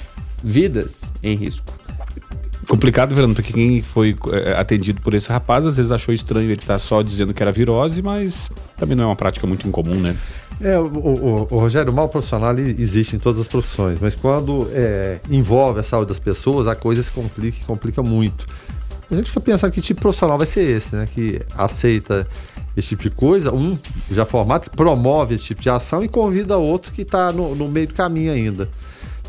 [0.44, 1.72] vidas em risco.
[2.68, 6.60] Complicado, Verano, porque quem foi é, atendido por esse rapaz às vezes achou estranho ele
[6.60, 10.16] estar só dizendo que era virose, mas também não é uma prática muito incomum, né?
[10.60, 14.68] É, o, o- o Rogério, o mal profissional existe em todas as profissões, mas quando
[14.72, 18.46] é, envolve a saúde das pessoas, a coisa se complica e complica muito.
[19.10, 21.06] A gente fica pensando que tipo de profissional vai ser esse, né?
[21.12, 22.26] Que aceita
[22.76, 23.76] esse tipo de coisa, um
[24.10, 27.68] já formado, que promove esse tipo de ação e convida outro que está no, no
[27.68, 28.70] meio do caminho ainda.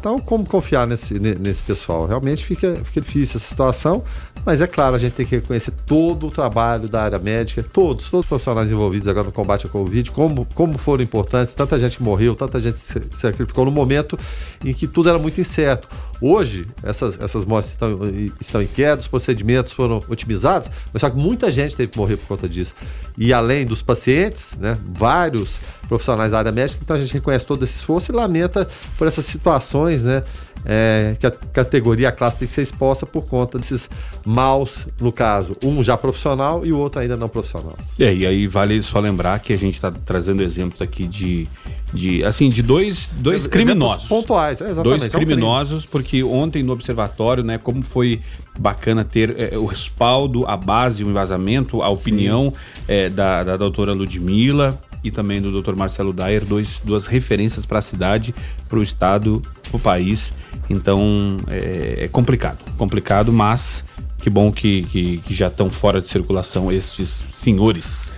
[0.04, 2.06] Então, como confiar nesse, ne- nesse pessoal?
[2.06, 4.04] Realmente fica, fica difícil essa situação,
[4.46, 8.10] mas é claro, a gente tem que reconhecer todo o trabalho da área médica, todos,
[8.10, 12.04] todos os profissionais envolvidos agora no combate ao Covid, como, como foram importantes, tanta gente
[12.04, 14.20] morreu, tanta gente se sacrificou no momento
[14.62, 15.88] em que tudo era muito incerto.
[16.26, 18.00] Hoje, essas, essas mortes estão,
[18.40, 22.16] estão em queda, os procedimentos foram otimizados, mas só que muita gente teve que morrer
[22.16, 22.74] por conta disso.
[23.18, 27.62] E além dos pacientes, né, vários profissionais da área médica, então a gente reconhece todo
[27.64, 28.66] esse esforço e lamenta
[28.98, 30.24] por essas situações, né,
[30.66, 33.90] é, que a categoria, a classe tem que ser exposta por conta desses
[34.26, 37.78] maus, no caso, um já profissional e o outro ainda não profissional.
[38.00, 41.48] É, e aí vale só lembrar que a gente está trazendo exemplos aqui de,
[41.94, 44.08] de assim, de dois, dois criminosos.
[44.08, 45.00] pontuais, é, exatamente.
[45.00, 48.22] Dois criminosos, porque ontem no observatório, né, como foi
[48.58, 52.54] bacana ter é, o respaldo, a base, o embasamento, a opinião
[52.88, 55.76] é, da, da doutora Ludmilla e também do Dr.
[55.76, 58.34] Marcelo Dyer, dois, duas referências para a cidade,
[58.70, 59.42] para o estado,
[59.74, 60.34] para o país.
[60.70, 63.84] Então é, é, complicado, complicado, mas
[64.20, 68.18] que bom que, que, que já estão fora de circulação estes senhores.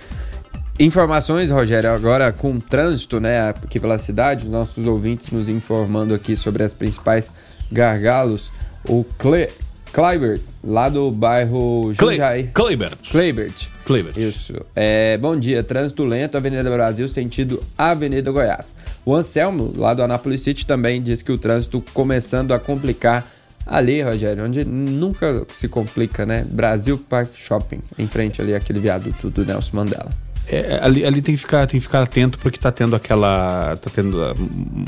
[0.78, 6.36] Informações, Rogério, agora com trânsito, né, aqui pela cidade, os nossos ouvintes nos informando aqui
[6.36, 7.30] sobre as principais
[7.72, 8.52] gargalos.
[8.86, 9.48] O Cle
[9.92, 12.50] Kleibert, lá do bairro Jundiaí.
[12.52, 12.96] Kleibert.
[13.10, 13.68] Kleibert.
[13.84, 14.16] Kleibert.
[14.16, 14.54] Isso.
[14.74, 18.76] É, bom dia, trânsito lento, Avenida Brasil, sentido Avenida Goiás.
[19.04, 23.26] O Anselmo, lá do Anápolis City, também diz que o trânsito começando a complicar
[23.66, 26.46] ali, Rogério, onde nunca se complica, né?
[26.50, 30.10] Brasil Park Shopping, em frente ali aquele viaduto do Nelson Mandela.
[30.48, 33.90] É, ali, ali tem que ficar tem que ficar atento porque tá tendo aquela tá
[33.92, 34.16] tendo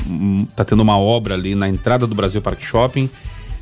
[0.07, 3.09] hum, tá tendo uma obra ali na entrada do Brasil Park Shopping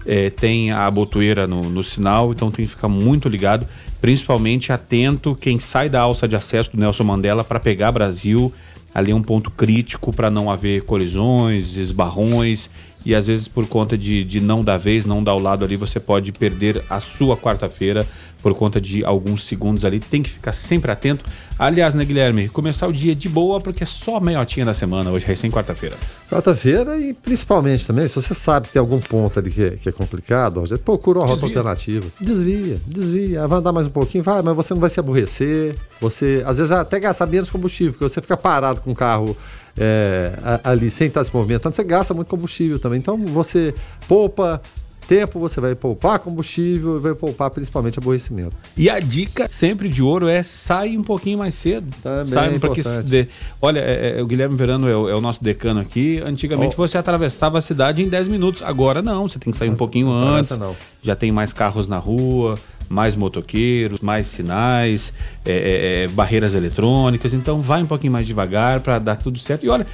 [0.07, 3.67] é, tem a botoeira no, no, sinal, então tem que ficar muito ligado,
[3.99, 8.51] principalmente atento quem sai da alça de acesso do Nelson Mandela para pegar Brasil.
[8.95, 12.69] Ali é um ponto crítico para não haver colisões, esbarrões
[13.05, 15.75] e às vezes por conta de, de não dar vez, não dar o lado ali,
[15.75, 18.05] você pode perder a sua quarta-feira
[18.41, 19.99] por conta de alguns segundos ali.
[19.99, 21.25] Tem que ficar sempre atento.
[21.57, 22.47] Aliás, né, Guilherme?
[22.49, 25.95] Começar o dia de boa, porque é só meiotinha da semana, hoje, recém quarta-feira.
[26.29, 29.89] Quarta-feira e principalmente também, se você sabe que tem algum ponto ali que é, que
[29.89, 31.59] é complicado, procura uma rota Desvia.
[31.59, 32.07] alternativa.
[32.19, 33.47] Desvia, desvia.
[33.47, 35.75] Vai andar mais um pouquinho, vai, mas você não vai se aborrecer.
[35.99, 39.35] Você, às vezes, vai até gastar menos combustível, porque você fica parado com o carro
[39.77, 42.99] é, ali sem estar se movimentando, você gasta muito combustível também.
[42.99, 43.73] Então você
[44.07, 44.61] poupa
[45.07, 48.51] tempo, você vai poupar combustível e vai poupar principalmente aborrecimento.
[48.75, 51.87] E a dica sempre de ouro é sai um pouquinho mais cedo.
[52.03, 52.83] Também sai é importante.
[52.89, 53.27] se de-
[53.61, 56.19] olha, é- é- o Guilherme Verano é o, é o nosso decano aqui.
[56.25, 56.77] Antigamente Oh.
[56.77, 58.61] você atravessava a cidade em 10 minutos.
[58.61, 60.59] Agora não, você tem que sair um pouquinho antes.
[61.01, 62.59] Já tem mais carros na rua,
[62.89, 65.13] mais motoqueiros, mais sinais,
[65.45, 67.33] é, é, é, barreiras eletrônicas.
[67.33, 69.65] Então vai um pouquinho mais devagar para dar tudo certo.
[69.65, 69.85] E olha,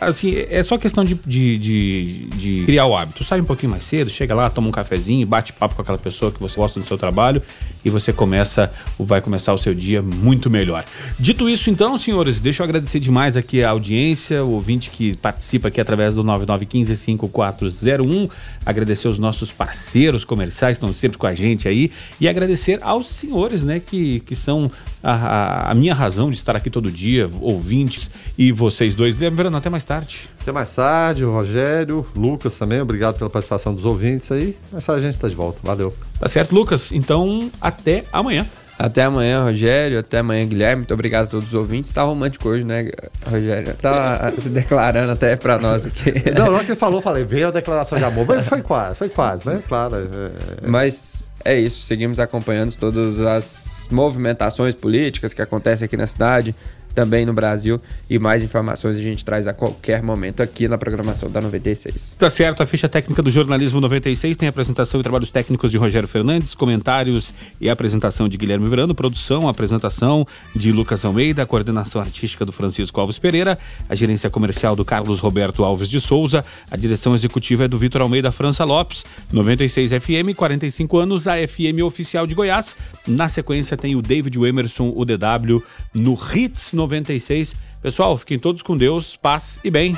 [0.00, 3.22] assim, é só questão de, de, de- de criar o hábito.
[3.24, 6.30] Sai um pouquinho mais cedo, chega lá, toma um cafezinho, bate papo com aquela pessoa
[6.32, 7.42] que você gosta do seu trabalho
[7.84, 10.84] e você começa, vai começar o seu dia muito melhor.
[11.18, 15.68] Dito isso, então, senhores, deixa eu agradecer demais aqui a audiência, o ouvinte que participa
[15.68, 18.30] aqui através do 99155401,
[18.64, 21.90] agradecer os nossos parceiros comerciais estão sempre com a gente aí
[22.20, 22.37] e agradecer
[22.82, 24.70] aos senhores, né, que, que são
[25.02, 29.14] a, a- a minha razão de estar aqui todo dia, ouvintes e vocês dois.
[29.14, 30.28] Verano, até mais tarde.
[30.40, 34.56] Até mais tarde, Rogério, Lucas também, obrigado pela participação dos ouvintes aí.
[34.74, 35.58] Essa a gente tá de volta.
[35.62, 35.92] Valeu.
[36.18, 36.92] Tá certo, Lucas?
[36.92, 38.46] Então, até amanhã.
[38.78, 39.98] Até amanhã, Rogério.
[39.98, 40.76] Até amanhã, Guilherme.
[40.82, 41.90] Muito obrigado a todos os ouvintes.
[41.92, 42.88] Tá romântico hoje, né,
[43.28, 43.74] Rogério?
[43.74, 46.12] Tá se declarando até pra nós aqui.
[46.32, 48.62] Não, na hora que ele falou, eu falei, veio a declaração de amor, mas foi
[48.62, 49.60] quase, foi quase, né?
[49.66, 49.96] Claro.
[49.96, 56.54] é- Mas é isso, seguimos acompanhando todas as movimentações políticas que acontecem aqui na cidade,
[56.98, 57.80] também no Brasil,
[58.10, 62.16] e mais informações a gente traz a qualquer momento aqui na programação da 96.
[62.18, 66.08] Tá certo, a ficha técnica do Jornalismo 96 tem apresentação e trabalhos técnicos de Rogério
[66.08, 70.26] Fernandes, comentários e apresentação de Guilherme Verano, produção, apresentação
[70.56, 73.56] de Lucas Almeida, coordenação artística do Francisco Alves Pereira,
[73.88, 78.02] a gerência comercial do Carlos Roberto Alves de Souza, a direção executiva é do Vitor
[78.02, 82.74] Almeida França Lopes, 96 FM, 45 anos, a FM oficial de Goiás.
[83.06, 85.62] Na sequência tem o David Emerson, o DW,
[85.94, 87.54] no Hits 96.
[87.82, 89.96] Pessoal, fiquem todos com Deus, paz e bem.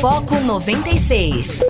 [0.00, 1.58] Foco 96.